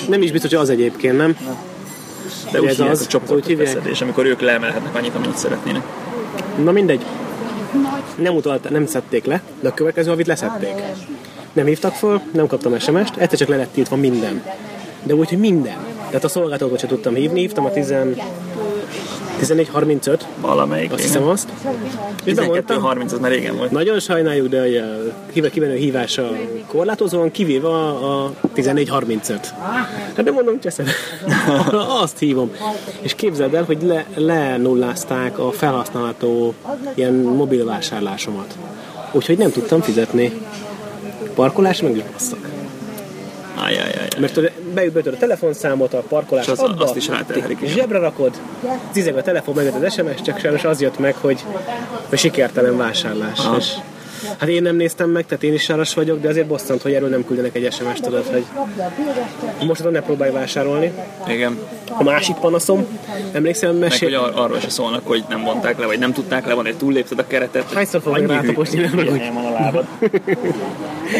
[0.09, 1.37] Nem is biztos, hogy az egyébként, nem?
[2.53, 3.01] De úgy Ez hívják, az?
[3.01, 5.83] Az csoportos beszedés, amikor ők leemelhetnek annyit, amennyit szeretnének.
[6.63, 7.05] Na mindegy.
[8.19, 10.75] Nem utalt, nem szedték le, de a következő havit leszették.
[11.53, 14.43] Nem hívtak föl, nem kaptam SMS-t, egyszer csak le lett tiltva minden.
[15.03, 15.77] De úgy, hogy minden.
[16.07, 17.95] Tehát a szolgáltatót sem tudtam hívni, hívtam a 10...
[19.41, 20.93] 14.35, Valamelyik.
[20.93, 21.49] azt hiszem azt.
[22.25, 23.71] És bemondtam, 12.30 az már régen volt.
[23.71, 24.61] nagyon sajnáljuk, de
[25.35, 26.31] a kivenő hívása
[26.67, 29.55] korlátozóan, kivéve a, a 1435.
[30.17, 30.87] Hát de mondom, cseszem.
[32.03, 32.51] Azt hívom.
[33.01, 36.55] És képzeld el, hogy le, lenullázták a felhasználható
[36.95, 38.57] ilyen mobil vásárlásomat.
[39.13, 40.33] Úgyhogy nem tudtam fizetni.
[41.35, 42.49] Parkolás meg is basszak.
[43.55, 44.09] Ajajajaj.
[44.19, 44.41] Mert
[44.87, 48.41] beütött a telefonszámot, a parkolás És az- abba, azt is ráterhelik, zsebre rakod,
[48.91, 51.45] cizeg a telefon, megjött az SMS, csak sajnos az jött meg, hogy,
[52.09, 53.39] hogy sikertelen vásárlás.
[53.39, 53.57] Aha.
[53.57, 53.73] És,
[54.39, 57.09] hát én nem néztem meg, tehát én is sáros vagyok, de azért bosszant, hogy erről
[57.09, 58.45] nem küldenek egy SMS-t, tudod, hogy
[59.67, 60.93] most ne próbálj vásárolni.
[61.29, 61.59] Igen.
[61.89, 62.87] A másik panaszom,
[63.33, 64.19] emlékszel, Meg hogy mesél...
[64.19, 67.19] ar- arról se szólnak, hogy nem vonták le, vagy nem tudták le, van, hogy túllépted
[67.19, 67.73] a keretet.
[67.73, 69.87] Hányszor fogok Annyi rátaposni, nem hogy- van a lábad.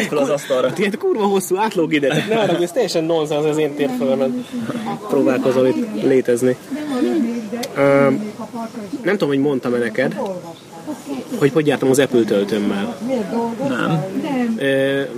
[0.09, 0.71] Az asztalra.
[0.77, 2.25] Ilyen kurva hosszú átlóg ide.
[2.29, 4.45] Ne arra, ez teljesen nonsens az én térfelemen.
[5.09, 6.55] Próbálkozol itt létezni.
[7.75, 8.13] Uh,
[9.03, 10.15] nem tudom, hogy mondtam-e neked,
[11.37, 12.97] hogy hogy jártam az Apple töltőmmel.
[13.69, 14.03] Nem.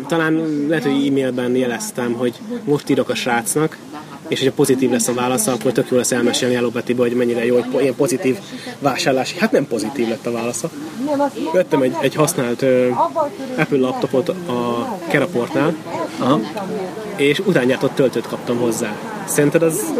[0.07, 3.77] Talán lehet, hogy e-mailben jeleztem, hogy most írok a srácnak,
[4.31, 7.45] és hogyha pozitív lesz a válasz, akkor tök jó lesz elmesélni Hello Betty-be, hogy mennyire
[7.45, 8.37] jó, hogy ilyen pozitív
[8.79, 9.33] vásárlás.
[9.37, 10.69] Hát nem pozitív lett a válasza.
[11.53, 12.87] Vettem egy, egy használt uh,
[13.57, 15.75] Apple laptopot a Keraportnál,
[16.19, 16.39] Aha.
[17.15, 18.95] és utángyártott töltőt kaptam hozzá.
[19.27, 19.93] Szerinted az,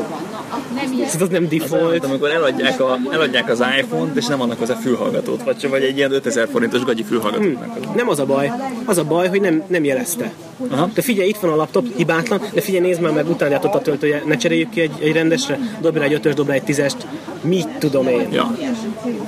[0.88, 1.84] szerinted az nem Az default?
[1.84, 5.98] olyan, amikor eladják, a, eladják az iPhone-t, és nem annak hozzá fülhallgatót, vagy, vagy egy
[5.98, 7.64] ilyen 5000 forintos gagyi fülhallgatót.
[7.84, 7.96] Hmm.
[7.96, 8.52] Nem az a baj.
[8.86, 10.32] Az a baj, hogy nem, nem jelezte.
[10.70, 10.90] Aha.
[10.94, 14.24] De figyelj, itt van a laptop, hibátlan, de figyelj, nézd már meg, utángyártott a töltője,
[14.26, 17.08] ne cseréljük ki egy, egy rendesre, dobj rá egy ötös, dobj rá egy tízest,
[17.42, 18.28] mit tudom én.
[18.32, 18.56] Ja.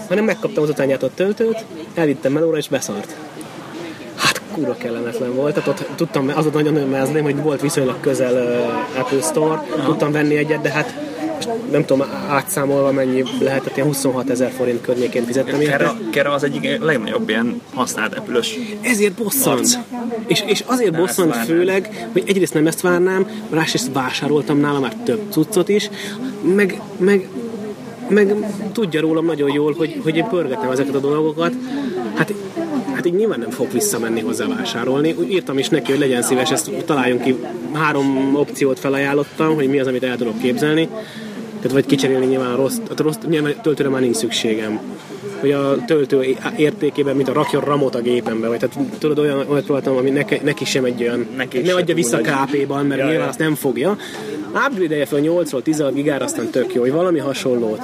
[0.07, 3.15] Hanem megkaptam az utángyártott töltőt, elvittem melóra és beszart.
[4.15, 8.33] Hát kurva kellemetlen volt, tehát ott tudtam, az a nagyon örömmelzném, hogy volt viszonylag közel
[8.33, 11.12] uh, Apple Store, tudtam venni egyet, de hát
[11.45, 15.77] most nem tudom átszámolva mennyi lehetett, ilyen 26 ezer forint környékén fizettem érte.
[15.77, 18.59] Kera, Kera az egyik legnagyobb ilyen használt Apple-ös.
[18.81, 19.79] Ezért bosszant.
[20.27, 24.95] És, és azért Nem bosszant főleg, hogy egyrészt nem ezt várnám, másrészt vásároltam nála már
[24.95, 25.89] több cuccot is,
[26.55, 27.27] meg, meg,
[28.07, 28.35] meg
[28.71, 31.53] tudja rólam nagyon jól, hogy, hogy én pörgetem ezeket a dolgokat.
[32.15, 32.33] Hát,
[32.93, 35.15] hát így nyilván nem fog visszamenni hozzá vásárolni.
[35.19, 37.35] Úgy írtam is neki, hogy legyen szíves, ezt találjunk ki.
[37.73, 40.89] Három opciót felajánlottam, hogy mi az, amit el tudok képzelni.
[41.63, 44.79] Tehát vagy kicserélni nyilván a rossz, a rossz nyilván töltőre már nincs szükségem.
[45.39, 49.63] Hogy a töltő értékében, mint a rakjon ramot a gépembe, vagy tehát tudod, olyan, olyat
[49.63, 53.23] próbáltam, ami neki, neki sem egy olyan, Neki ne adja vissza KP-ban, mert Ja, nyilván
[53.23, 53.29] ja.
[53.29, 53.97] azt nem fogja.
[54.67, 57.81] Upgrade fel 8-ról 16 gigára, aztán tök jó, hogy valami hasonlót.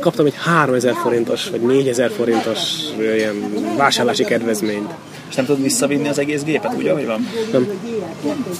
[0.00, 2.58] Kaptam egy 3000 forintos, vagy 4000 forintos
[2.98, 3.34] ilyen
[3.76, 4.90] vásárlási kedvezményt.
[5.28, 7.28] És nem tudod visszavinni az egész gépet, úgy, ahogy van?
[7.52, 7.68] Nem.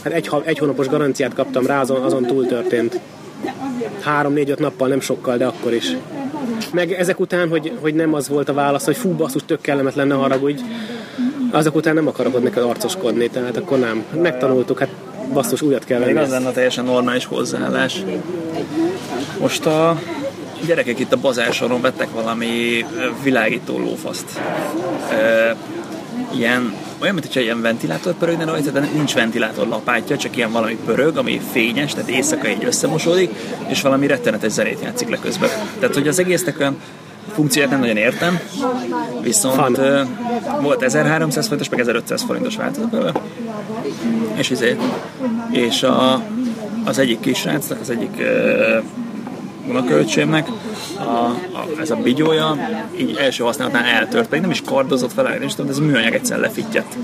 [0.04, 3.00] Hát egy, egy hónapos garanciát kaptam rá, azon, azon túl történt.
[4.00, 5.96] Három-négy-öt nappal, nem sokkal, de akkor is.
[6.72, 10.06] Meg ezek után, hogy, hogy nem az volt a válasz, hogy fú, basszus, tök kellemetlen,
[10.06, 10.62] ne haragudj.
[11.50, 14.04] Azok után nem akarok ott neked arcoskodni, tehát akkor nem.
[14.22, 14.88] Megtanultuk, hát
[15.32, 16.26] basszus, újat kell Még venni.
[16.26, 18.02] az lenne a teljesen normális hozzáállás.
[19.40, 20.00] Most a
[20.66, 22.84] gyerekek itt a bazársoron vettek valami
[23.22, 24.40] világító lófaszt.
[26.34, 30.76] Ilyen, olyan, mint hogyha ilyen ventilátor pörögne rajta, de nincs ventilátor lapátja, csak ilyen valami
[30.86, 33.30] pörög, ami fényes, tehát éjszaka így összemosódik,
[33.66, 35.50] és valami rettenetes zenét játszik le közben.
[35.78, 36.76] Tehát, hogy az egésznek olyan
[37.32, 38.40] funkcióját nem nagyon értem,
[39.22, 40.08] viszont Fun.
[40.60, 43.12] volt 1300 forintos, meg 1500 forintos változat belőle.
[44.34, 44.76] És izé,
[45.50, 46.22] és a,
[46.84, 48.84] az egyik kisrácnak, az egyik uh,
[49.68, 50.48] unokölcsémnek
[50.98, 52.56] a, a, ez a bigyója
[53.00, 55.82] így első használatnál eltört, pedig nem is kardozott fel, nem is tudom, de ez a
[55.82, 56.96] műanyag egyszer lefittyett.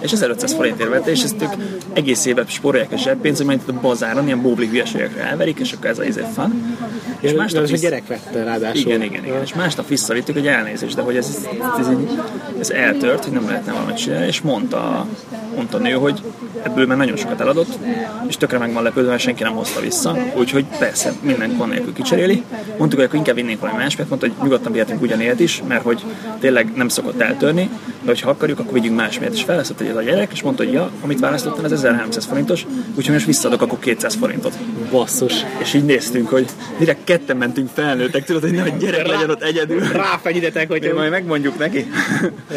[0.00, 1.52] És 1500 forintért vette, és ezt ők
[1.92, 5.72] egész évet spórolják a zseppénzt, hogy majd itt a bazáron ilyen bóblik hülyeségekre elverik, és
[5.72, 6.76] akkor ez a izé fan.
[7.20, 8.76] És És másnap ez a visz- gyerek vette ráadásul.
[8.80, 9.42] igen, igen, igen.
[9.42, 11.46] És másnap visszavittük, hogy elnézést, de hogy ez,
[11.80, 12.20] ez, így,
[12.60, 15.06] ez eltört, hogy nem lehetne valamit csinálni, és mondta,
[15.54, 16.22] mondta a nő, hogy
[16.62, 17.78] ebből már nagyon sokat eladott,
[18.26, 22.42] és tökre meg van lepődve, mert senki nem hozta vissza, úgyhogy persze minden nélkül kicseréli.
[22.78, 26.04] Mondtuk, hogy inkább vinnénk valami más, mert mondta, hogy nyugodtan vihetünk ugyanilyet is, mert hogy
[26.38, 27.70] tényleg nem szokott eltörni,
[28.06, 29.32] de hogyha akarjuk, akkor vigyünk más miatt.
[29.32, 33.14] És feleszett egy a gyerek, és mondta, hogy ja, amit választottam, ez 1300 forintos, úgyhogy
[33.14, 34.58] most visszaadok akkor 200 forintot.
[34.90, 35.34] Basszus.
[35.58, 36.46] És így néztünk, hogy
[36.78, 39.80] direkt ketten mentünk felnőttek, tudod, hogy nehogy gyerek legyen ott egyedül.
[39.92, 41.90] Ráfegyidetek, hogy Mi majd megmondjuk neki.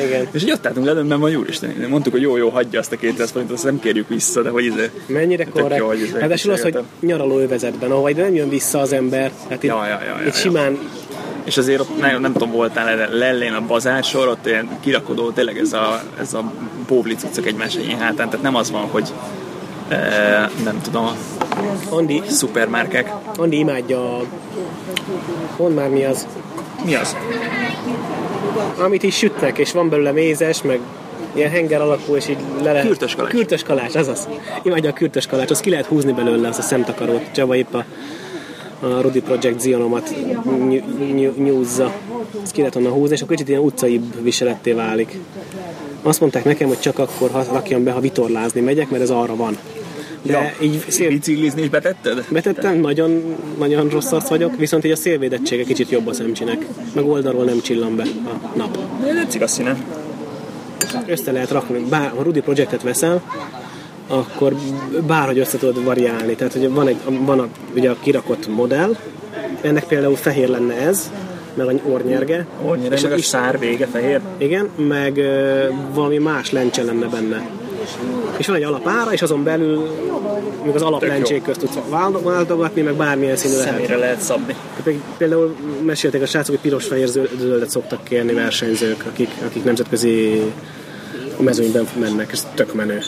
[0.05, 0.27] Igen.
[0.31, 1.85] És így ott álltunk előbb, van úristen.
[1.89, 4.65] Mondtuk, hogy jó, jó, hagyja azt a 200 forintot, azt nem kérjük vissza, de hogy
[4.65, 4.89] izé.
[5.05, 5.81] Mennyire korrekt.
[5.81, 7.07] hogy izé Ráadásul az, hogy kísérletem.
[7.07, 9.31] nyaralóövezetben, ahol nem jön vissza az ember.
[9.49, 10.39] Hát itt, Ja, ja, ja, ja, itt ja.
[10.39, 10.77] simán
[11.43, 15.57] És azért ott nem, nem tudom, voltál le- lellén a bazársor, ott ilyen kirakodó, tényleg
[15.57, 16.51] ez a, ez a
[16.87, 19.13] bóvli cuccok egymás egyén hátán, tehát nem az van, hogy
[19.89, 19.97] e,
[20.63, 21.09] nem tudom,
[21.89, 23.13] Andi, szupermárkák.
[23.37, 24.23] Andi imádja a...
[25.57, 26.27] Mondd már mi az.
[26.85, 27.15] Mi az?
[28.77, 30.79] Amit is sütnek, és van belőle mézes, meg
[31.33, 32.87] ilyen henger alakú, és így le lehet...
[32.87, 33.31] Kürtös kalács.
[33.31, 34.27] Kürtös kalács, azaz.
[34.63, 37.31] Imádja a kürtös kalács, azt ki lehet húzni belőle, az a szemtakarót.
[37.31, 37.85] Csaba épp a,
[38.79, 40.15] a Rudy Project Zionomat
[40.67, 41.93] ny- ny- nyúzza.
[42.43, 45.17] Ezt ki lehet onnan húzni, és akkor kicsit ilyen utcaibb viseletté válik.
[46.01, 49.35] Azt mondták nekem, hogy csak akkor ha rakjam be, ha vitorlázni megyek, mert ez arra
[49.35, 49.57] van.
[50.21, 50.65] De Ja.
[50.67, 52.25] így szél, Biciklizni is betetted?
[52.29, 56.65] Betettem, nagyon, nagyon rossz arc vagyok, viszont így a szélvédettsége kicsit jobb a szemcsinek.
[56.93, 58.77] Meg oldalról nem csillan be a nap.
[59.03, 59.77] Tetszik a színe.
[61.07, 63.21] Össze lehet rakni, bár, ha Rudy Projectet veszel,
[64.09, 64.55] akkor
[65.07, 66.35] bárhogy össze tudod variálni.
[66.35, 68.95] Tehát, hogy van, egy, van a, ugye a kirakott modell,
[69.61, 71.11] ennek például fehér lenne ez,
[71.53, 74.19] meg a ornyerge, Annyira, és meg a is, szár vége fehér.
[74.37, 77.49] igen, meg ö, valami más lencse lenne benne.
[78.37, 79.87] És van egy alapára, és azon belül
[80.65, 81.77] még az alaplencsék közt tudsz
[82.23, 83.73] váltogatni, meg bármilyen színű lehet.
[83.73, 84.55] Szemére lehet szabni.
[85.17, 85.55] Például-
[85.85, 90.41] mesélték a srácok, hogy piros-fehér zöld- zöldet szoktak kérni versenyzők, akik, akik nemzetközi
[91.37, 92.99] mezőnyben mennek, ez tök menő.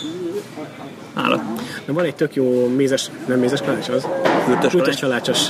[1.14, 1.42] Állat.
[1.86, 4.08] De van egy tök jó mézes, nem mézes kalács az?
[4.46, 5.00] Kürtös kalács.
[5.00, 5.50] kalácsos.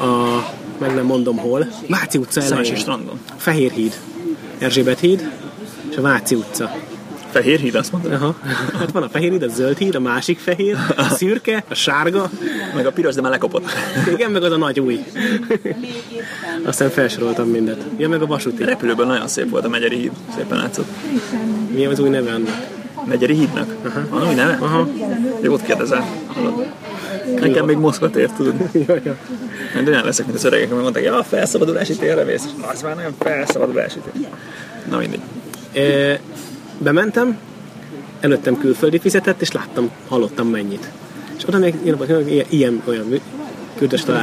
[0.00, 0.38] A,
[0.78, 1.66] meg nem mondom hol.
[1.88, 2.76] Váci utca elején.
[2.76, 3.20] strandon.
[3.36, 3.94] Fehér híd.
[4.58, 5.30] Erzsébet híd
[5.90, 6.70] és a Váci utca.
[7.30, 8.14] Fehér híd, azt mondta?
[8.14, 8.36] Aha.
[8.78, 12.30] Hát van a fehér híd, a zöld híd, a másik fehér, a szürke, a sárga,
[12.74, 13.64] Meg a piros, de már lekopott.
[14.12, 15.04] igen, meg az a nagy új.
[16.64, 17.84] Aztán felsoroltam mindet.
[17.96, 18.64] Ja, meg a vasúti.
[18.64, 20.10] Repülőben nagyon szép volt a Megyeri híd.
[20.36, 20.88] Szépen látszott.
[21.74, 22.78] Mi az új neve annak?
[23.10, 23.74] Megyeri hídnak?
[24.10, 24.56] Van új neve?
[24.60, 24.88] Aha.
[25.42, 26.04] Jót kérdezel.
[26.26, 26.66] Hallod?
[27.40, 28.54] Nekem még Moszkva tér, tudod.
[29.76, 32.44] Én olyan leszek, mint az öregek, amikor mondták, ja, a felszabadulási térre mész.
[32.72, 34.26] Az már nem felszabadulási tér.
[34.90, 35.20] Na mindegy.
[35.74, 36.12] Ö,
[36.78, 37.38] Bementem,
[38.20, 40.90] előttem külföldi fizetett, és láttam, hallottam mennyit.
[41.36, 43.20] És oda még ilyen, ilyen olyan.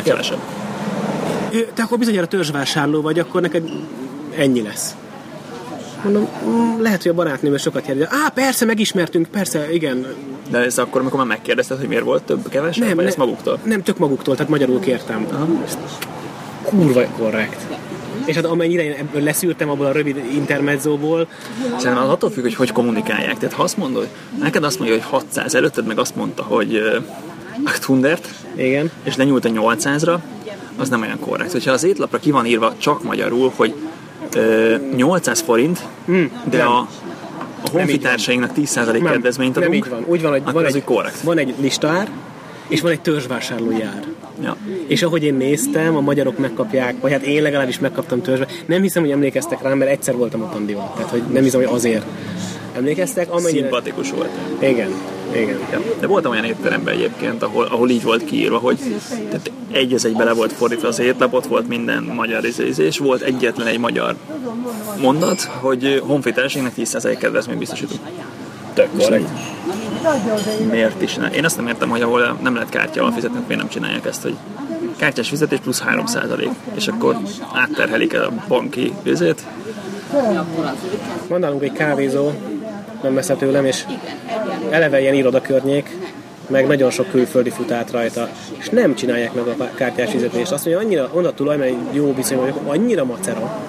[0.03, 0.39] Kevesebb.
[1.53, 3.69] Ö, Te akkor bizonyára törzsvásárló vagy, akkor neked
[4.37, 4.95] ennyi lesz.
[6.11, 8.07] Mondom, "Mm, lehet, hogy a barátnőm sokat jár.
[8.11, 10.05] Á, persze, megismertünk, persze, igen.
[10.49, 13.59] De ez akkor, amikor már megkérdezted, hogy miért volt több, kevesebb, vagy ezt maguktól?
[13.63, 15.27] Nem, tök maguktól, tehát magyarul kértem.
[16.63, 17.61] Kurva korrekt.
[18.25, 21.27] És hát amennyire én ebből leszűrtem abból a rövid intermezzóból,
[21.77, 23.37] Szerintem az attól függ, hogy hogy kommunikálják.
[23.37, 24.07] Tehát ha azt mondod,
[24.39, 27.03] neked azt mondja, hogy 600, előtted meg azt mondta, hogy uh,
[27.63, 28.19] 800,
[28.55, 30.17] igen, és lenyúlt a 800-ra,
[30.77, 31.51] az nem olyan korrekt.
[31.51, 33.73] Hogyha az étlapra ki van írva csak magyarul, hogy
[34.95, 35.83] 800 forint,
[36.49, 36.67] de nem.
[36.67, 36.87] a,
[37.61, 40.03] a honfitársainknak 10% nem, kedvezményt nem adunk, így van.
[40.05, 41.21] Úgy van, hogy van egy, korrekt.
[41.21, 42.09] van egy listaár,
[42.67, 44.03] és van egy törzsvásárlói ár.
[44.43, 44.57] Ja.
[44.87, 48.47] És ahogy én néztem, a magyarok megkapják, vagy hát én legalábbis megkaptam törzsbe.
[48.65, 50.91] Nem hiszem, hogy emlékeztek rám, mert egyszer voltam a tandival.
[50.95, 52.05] Tehát, hogy nem hiszem, hogy azért
[52.77, 53.31] emlékeztek.
[53.31, 53.61] Amennyire...
[53.61, 54.29] Szimpatikus volt.
[54.59, 54.91] Igen,
[55.31, 55.59] igen.
[55.71, 55.81] Ja.
[55.99, 58.77] De voltam olyan étteremben egyébként, ahol, ahol így volt kiírva, hogy
[59.29, 62.85] tehát egy az egybe le volt fordítva az étlap, ott volt minden magyar izé, izé,
[62.85, 64.15] és volt egyetlen egy magyar
[65.01, 68.01] mondat, hogy honfitársaiknak 10% kedvezményt biztosítunk.
[68.73, 69.29] Tök korrekt.
[70.71, 71.29] Miért is ne?
[71.29, 74.35] Én azt nem értem, hogy ahol nem lehet kártyával fizetni, miért nem csinálják ezt, hogy
[74.95, 77.17] kártyás fizetés plusz 3%, és akkor
[77.53, 79.43] átterhelik a banki vizét.
[81.27, 82.31] Van nálunk egy kávézó,
[83.03, 83.85] nem messze tőlem, és
[84.69, 85.97] eleve ilyen irodakörnyék,
[86.47, 90.51] meg nagyon sok külföldi fut át rajta, és nem csinálják meg a kártyás fizetést.
[90.51, 93.61] Azt mondja, annyira, onnan tulaj, mert jó viszony vagyok, annyira macera.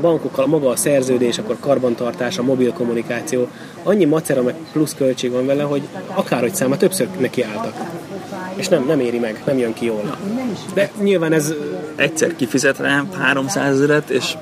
[0.00, 3.48] Bankokkal maga a szerződés, akkor karbantartás, a mobil kommunikáció,
[3.82, 5.82] annyi macera, meg plusz költség van vele, hogy
[6.14, 7.74] akárhogy száma többször nekiálltak.
[8.54, 10.16] És nem, nem éri meg, nem jön ki jól.
[10.74, 11.54] De nyilván ez
[11.96, 14.36] Egyszer kifizet rá 300 ezeret, és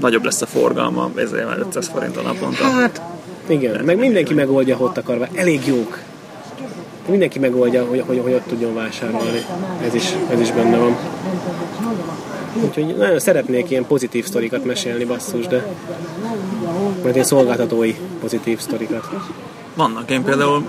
[0.00, 2.64] nagyobb lesz a forgalma, ezért már 500 forint a naponta.
[2.64, 3.00] Hát,
[3.46, 5.98] igen, meg mindenki megoldja, hogy ott akar, elég jók.
[7.08, 9.44] Mindenki megoldja, hogy, hogy, hogy ott tudjon vásárolni.
[9.86, 10.96] Ez is, ez is benne van.
[12.64, 15.66] Úgyhogy nagyon szeretnék ilyen pozitív sztorikat mesélni, basszus, de
[17.02, 19.08] majd ilyen szolgáltatói pozitív sztorikat.
[19.74, 20.64] Vannak, én például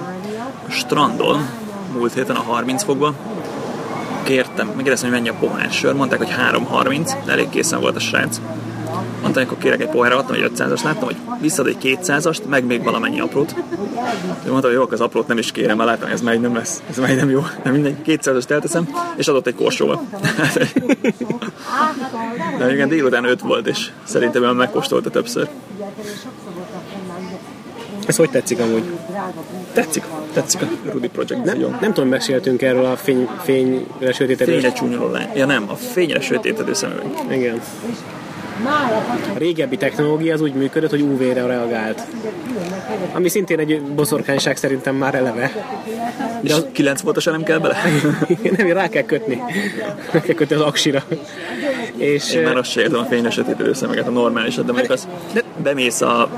[0.69, 1.49] strandon,
[1.97, 3.15] múlt héten a 30 fokban,
[4.23, 7.99] kértem, megkérdeztem, hogy mennyi a pohár sör, mondták, hogy 3.30, de elég készen volt a
[7.99, 8.41] srác.
[9.25, 12.65] Mondtam, hogy akkor kérek egy pohára, adtam egy 500-as, láttam, hogy visszad egy 200-ast, meg
[12.65, 13.55] még valamennyi aprót.
[14.45, 16.55] Ő mondta, hogy jó, az aprót nem is kérem, mert látom, ez már így nem
[16.55, 20.01] lesz, ez már így nem jó, de mindegy, 200-ast elteszem, és adott egy korsóval.
[22.59, 25.49] de igen, délután 5 volt, és szerintem ő megkóstolta többször.
[28.07, 28.83] Ez hogy tetszik amúgy?
[29.73, 30.03] Tetszik,
[30.33, 31.77] tetszik a Ruby Project Nem, nagyon.
[31.81, 34.51] nem tudom, meséltünk erről a fény, fényre sötétedő.
[34.51, 35.29] Fényre csúnyoló lány.
[35.35, 37.05] Ja nem, a fényre sötétedő szemüveg.
[37.31, 37.61] Igen.
[39.37, 42.01] Régebbi technológia az úgy működött, hogy UV-re reagált.
[43.13, 45.51] Ami szintén egy boszorkányság szerintem már eleve.
[46.41, 46.65] És az...
[46.71, 47.77] 9 voltosan nem kell bele?
[48.57, 49.41] nem, rá kell kötni.
[50.11, 51.03] Rá kell kötni az aksira.
[51.97, 55.07] És Én már azt se értem a fényre sötétedő szemeget, a normálisat, de mondjuk az
[55.63, 56.29] bemész a,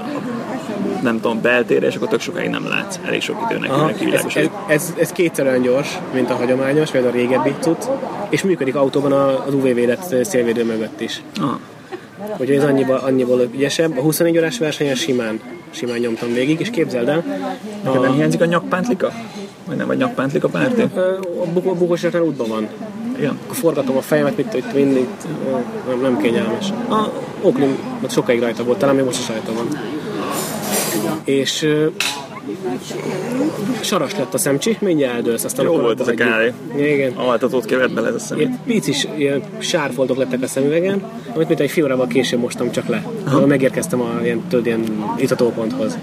[1.01, 2.99] nem tudom, beltérre, és akkor tök sokáig nem látsz.
[3.05, 7.05] Elég sok időnek Aha, ez, ez, ez, ez kétszer olyan gyors, mint a hagyományos, vagy
[7.05, 7.84] a régebbi cucc,
[8.30, 11.22] és működik autóban az UV-védett szélvédő mögött is.
[11.39, 11.59] Aha.
[12.32, 13.97] Úgyhogy ez annyiból, annyiból ügyesebb.
[13.97, 15.39] A 24 órás versenyen simán,
[15.70, 17.24] simán nyomtam végig, és képzeld el,
[17.84, 19.11] Neked nem hiányzik a nyakpántlika?
[19.65, 20.82] Vagy nem vagy nyakpántlika párti?
[20.82, 22.68] a bu- a bukósítás útban van.
[23.18, 23.39] Igen.
[23.43, 25.07] Akkor forgatom a fejemet, mit itt mindig,
[25.88, 26.74] nem, nem kényelmes.
[26.89, 27.11] A
[27.41, 29.68] ott sokáig rajta volt, talán még most is rajta van.
[31.24, 31.68] És
[33.81, 36.53] saras lett a szemcsi, mindjárt eldőlsz, aztán Jó volt ez a kávé.
[36.77, 37.13] Igen.
[37.15, 38.47] Altatót kevert bele ez a szemét.
[38.47, 42.87] Ilyen picis, ilyen sárfoltok lettek a szemüvegen, amit mint egy fél órával később mostam csak
[42.87, 43.03] le.
[43.23, 45.97] Ahol megérkeztem a ilyen, tudod, ilyen itatóponthoz.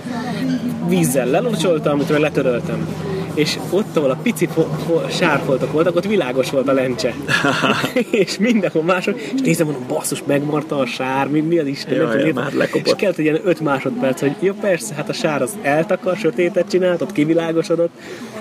[0.89, 2.89] Vízzel lelocsoltam, utána letöröltem.
[3.35, 7.15] És ott, ahol a pici fo- fo- sárfoltok voltak, ott világos volt a lencse.
[8.11, 12.07] és mindenhol máshol, és nézem, mondom, basszus, megmarta a sár, mi, mi az Isten, Jaj,
[12.07, 12.87] nem tudom, már lekopott.
[12.87, 16.69] És kellett egy ilyen 5 másodperc, hogy jó, persze, hát a sár az eltakar, sötétet
[16.69, 17.91] csinált, ott kivilágosodott,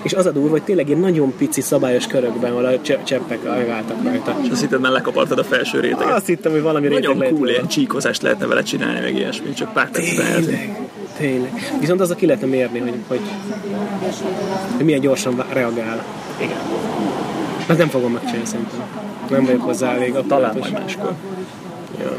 [0.02, 3.42] és az a durva, hogy tényleg ilyen nagyon pici szabályos körökben, ahol a cse- cseppek
[3.42, 4.36] megálltak rajta.
[4.42, 6.12] És azt hitted, már lekapartad a felső réteget.
[6.14, 9.72] Azt hittem, hogy valami réteg Nagyon cool, ilyen csíkozást lehetne vele csinálni, meg ilyesmi, csak
[9.72, 10.44] pár perc lehet.
[11.16, 11.52] Tényleg.
[11.80, 13.20] Viszont az a ki lehetne mérni, hogy, hogy,
[14.76, 16.04] hogy milyen gyorsan reagál.
[16.40, 16.58] Igen.
[17.68, 18.78] Hát nem fogom megcsinálni szerintem.
[19.28, 20.14] Nem vagyok hozzá elég.
[20.28, 21.12] Talán majd máskor.
[21.98, 22.18] Ja.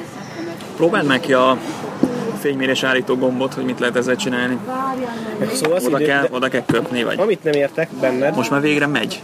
[0.76, 1.58] Próbáld meg ki a
[2.40, 4.58] fénymérés állító gombot, hogy mit lehet ezzel csinálni.
[5.54, 8.88] Szóval Oda idő, kell, oda kell köpni, vagy amit nem értek benned, most már végre
[8.88, 9.22] megy.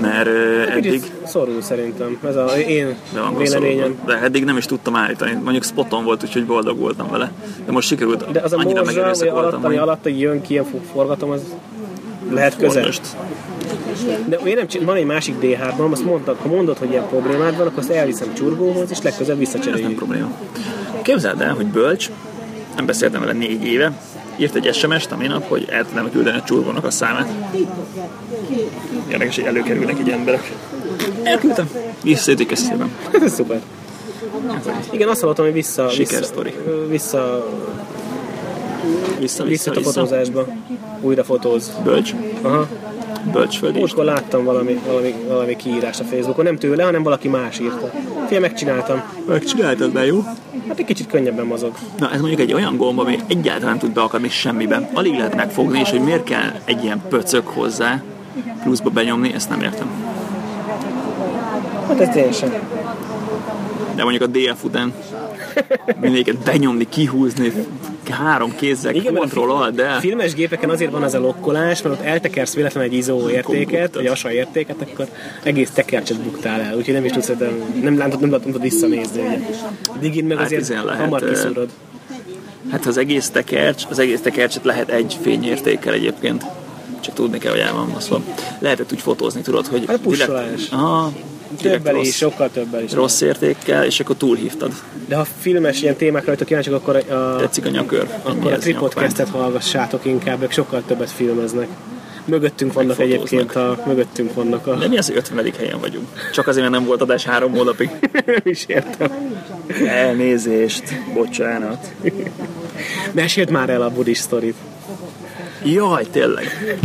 [0.00, 2.18] Mert ö, eddig szorul szerintem.
[2.26, 2.96] Ez a én
[3.36, 3.98] véleményem.
[4.06, 5.38] De eddig nem is tudtam állítani.
[5.42, 7.32] Mondjuk spoton volt, úgyhogy boldog voltam vele.
[7.66, 8.30] De most sikerült.
[8.30, 11.40] De az a annyira morzsa, megerőszakoltam, alatt, ami alatt jön ki, ilyen forgatom, az
[12.30, 12.88] lehet közel.
[14.28, 17.56] De én nem csin- van egy másik D3-am, azt mondtad, ha mondod, hogy ilyen problémád
[17.56, 19.96] van, akkor azt elviszem csurgóhoz, és legközelebb ez nem visszacseréljük.
[19.98, 20.30] probléma.
[21.02, 22.10] Képzeld el, hogy Bölcs,
[22.76, 23.92] nem beszéltem vele négy éve,
[24.40, 27.28] írt egy SMS-t a minap, hogy el tudnám küldeni a csurgónak a számát.
[29.10, 30.52] Érdekes, hogy előkerülnek így emberek.
[31.22, 31.70] Elküldtem.
[32.02, 32.90] Visszajötték szépen.
[33.24, 33.60] Ez szuper.
[34.90, 36.54] Igen, azt hallottam, hogy vissza, vissza, Sikersztori.
[36.88, 37.46] vissza,
[39.18, 39.90] Vissza, vissza vissza, a vissza.
[39.92, 40.46] fotózásba.
[41.00, 41.72] Újra fotóz.
[41.84, 42.14] Bölcs.
[42.42, 42.68] Aha.
[43.32, 43.78] Bölcsföldi.
[43.78, 47.90] Múltkor láttam valami, valami, valami kiírást a Facebookon, nem tőle, hanem valaki más írta.
[48.28, 49.02] Fia, megcsináltam.
[49.26, 50.24] Megcsináltad be, jó?
[50.68, 51.72] Hát egy kicsit könnyebben mozog.
[51.98, 54.88] Na, ez mondjuk egy olyan gomb, ami egyáltalán nem tud beakadni semmiben.
[54.94, 58.02] Alig lehet megfogni, és hogy miért kell egy ilyen pöcök hozzá
[58.62, 59.90] pluszba benyomni, ezt nem értem.
[61.88, 62.50] Hát ez én sem.
[63.94, 64.92] De mondjuk a DF után
[66.00, 67.52] mindegyiket benyomni, kihúzni,
[68.10, 71.94] három kézzel, Igen, mert a kontroll de Filmes gépeken azért van ez a lokkolás, mert
[71.94, 75.06] ott eltekersz véletlen egy izó értéket, vagy asa értéket, akkor
[75.42, 79.20] egész tekercset buktál el, úgyhogy nem is tudsz, nem, nem, látod, nem tudod visszanézni.
[79.20, 79.38] Ugye.
[80.00, 81.68] Digin meg Hát azért ezen lehet, hamar kiszúrod.
[82.70, 86.44] Hát az egész tekercs, az egész tekercset lehet egy fényértékkel egyébként.
[87.00, 88.20] Csak tudni kell, hogy el van baszva.
[88.58, 89.84] Lehetett úgy fotózni, tudod, hogy...
[89.86, 90.44] Hát pusolás.
[90.54, 91.12] direkt- Aha,
[91.58, 92.92] Többel is, rossz, sokkal többel is.
[92.92, 94.72] rossz értékkel, és akkor túlhívtad.
[95.08, 98.06] De ha filmes ilyen témákra vagytok kíváncsiak, akkor a, Tetszik a nyakör.
[98.22, 101.68] akkor a ez Tripodcast-et hallgassátok inkább, ők sokkal többet filmeznek.
[102.24, 104.74] Mögöttünk vannak egyébként a, mögöttünk vannak a...
[104.74, 105.52] De mi az, hogy 50.
[105.58, 106.08] helyen vagyunk?
[106.32, 107.90] Csak azért, mert nem volt adás három hónapig.
[108.26, 109.38] nem is értem.
[109.86, 111.92] Elnézést, bocsánat.
[113.12, 114.54] Meséld már el a buddhist sztorit.
[115.64, 116.76] Jaj, tényleg.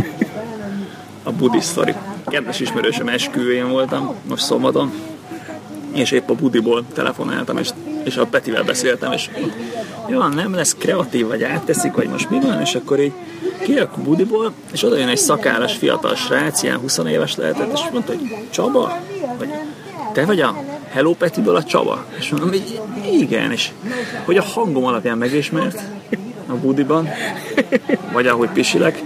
[1.22, 1.94] A buddhist sztori.
[2.28, 4.92] Kedves ismerősöm esküvőjén voltam, most szombaton,
[5.92, 7.68] és épp a budiból telefonáltam, és,
[8.04, 9.30] és a Petivel beszéltem, és
[10.08, 13.12] jó, nem lesz kreatív, vagy átteszik, vagy most mi van, és akkor így
[13.62, 17.80] kijövök a budiból, és oda jön egy szakállas fiatal srác, ilyen 20 éves lehetett, és
[17.92, 19.00] mondta, hogy Csaba?
[19.38, 19.48] Vagy
[20.12, 22.04] te vagy a Hello Petiből a Csaba?
[22.18, 22.80] És mondom, hogy
[23.12, 23.70] igen, és
[24.24, 25.82] hogy a hangom alapján megismert
[26.46, 27.08] a budiban,
[28.12, 29.02] vagy ahogy pisilek,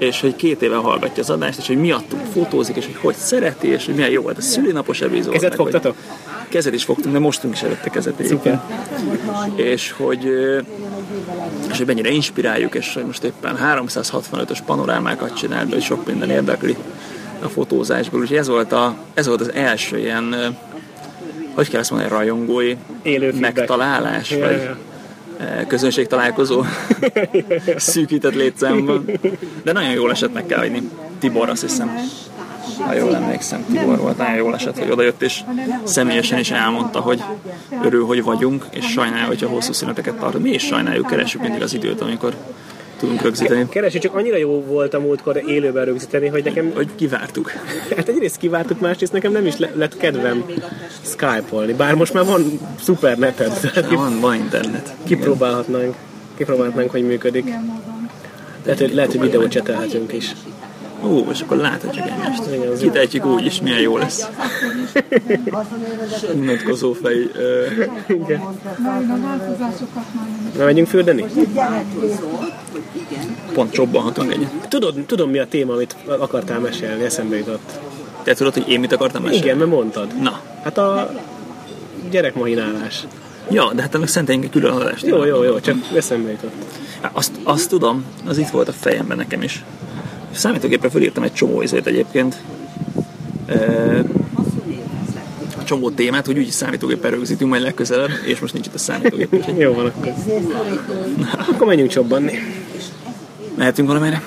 [0.00, 3.68] és hogy két éve hallgatja az adást, és hogy miattunk fotózik, és hogy hogy szereti,
[3.68, 5.32] és hogy milyen jó volt a szülinapos epizód.
[5.32, 5.96] Kezet meg hogy- fogtatok?
[6.48, 8.60] Kezet is fogtunk, de mostunk is előtte kezet egyébként.
[9.54, 10.24] És hogy,
[11.70, 16.76] és hogy mennyire inspiráljuk, és hogy most éppen 365-ös panorámákat csinál, hogy sok minden érdekli
[17.42, 18.20] a fotózásból.
[18.20, 20.56] Úgyhogy ez volt, a, ez volt az első ilyen,
[21.54, 24.76] hogy kell ezt mondani, rajongói Élő megtalálás, Ja, vagy ja.
[25.66, 26.64] Közönség találkozó
[27.76, 29.04] szűkített létszámban.
[29.64, 30.90] De nagyon jól esett, meg kell hagyni.
[31.18, 31.90] Tibor, azt hiszem,
[32.78, 35.40] ha jól emlékszem, Tibor volt, nagyon jól esett, hogy odajött, és
[35.84, 37.22] személyesen is elmondta, hogy
[37.84, 40.44] örül, hogy vagyunk, és sajnálja, hogyha hosszú szüneteket tartunk.
[40.44, 42.34] Mi is sajnáljuk, keresünk mindig az időt, amikor
[43.00, 43.68] tudunk rögzíteni.
[43.68, 47.50] Keresi, csak annyira jó volt a múltkor élőben rögzíteni, hogy nekem, Hogy kivártuk.
[47.96, 50.44] hát egyrészt kivártuk, másrészt nekem nem is le- lett kedvem
[51.02, 54.94] Skype-olni, bár most már van szuper neted, ki- Van, van internet.
[55.04, 55.94] kipróbálhatnánk,
[56.36, 57.44] kipróbálhatnánk, hogy működik.
[58.64, 60.32] Lehet, hogy, lehet, hogy videót csetelhetünk is.
[61.04, 62.42] Ó, és akkor láthatjuk egymást.
[62.80, 64.26] Kitehetjük úgy is, milyen jó lesz.
[66.34, 67.30] Unatkozó fej.
[67.34, 67.64] ö,
[70.58, 71.24] Na, megyünk fürdeni?
[73.52, 74.50] Pont csobbanhatunk egyet.
[74.68, 77.80] Tudod, tudom mi a téma, amit akartál mesélni, eszembe jutott.
[78.22, 79.44] Te tudod, hogy én mit akartam mesélni?
[79.44, 80.08] Igen, mert mondtad.
[80.22, 81.10] Na, Hát a
[82.10, 83.04] gyerekmahinálás.
[83.50, 85.06] ja, de hát ennek szenteljünk egy külön adást.
[85.06, 86.52] Jó, jó, jó, csak eszembe jutott.
[87.12, 89.64] Azt, azt tudom, az itt volt a fejemben nekem is.
[90.30, 92.42] Számítógépre felírtam egy csomó izét egyébként.
[93.46, 94.00] Ö,
[95.64, 99.58] csomó témát, hogy úgyis számítógéppel rögzítünk majd legközelebb, és most nincs itt a számítógép, úgyhogy
[99.58, 100.12] Jó van akkor.
[101.52, 102.38] Akkor menjünk csobbanni.
[103.56, 104.22] mehetünk valamelyre.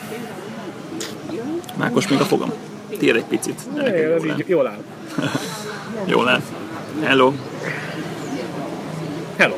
[1.78, 2.51] Mákos még a fogam.
[2.97, 3.60] Tiéd egy picit.
[3.76, 3.88] jól
[4.32, 4.43] áll.
[4.45, 4.78] jól áll.
[6.06, 6.41] Jól áll.
[7.01, 7.34] Hello.
[9.38, 9.56] Hello.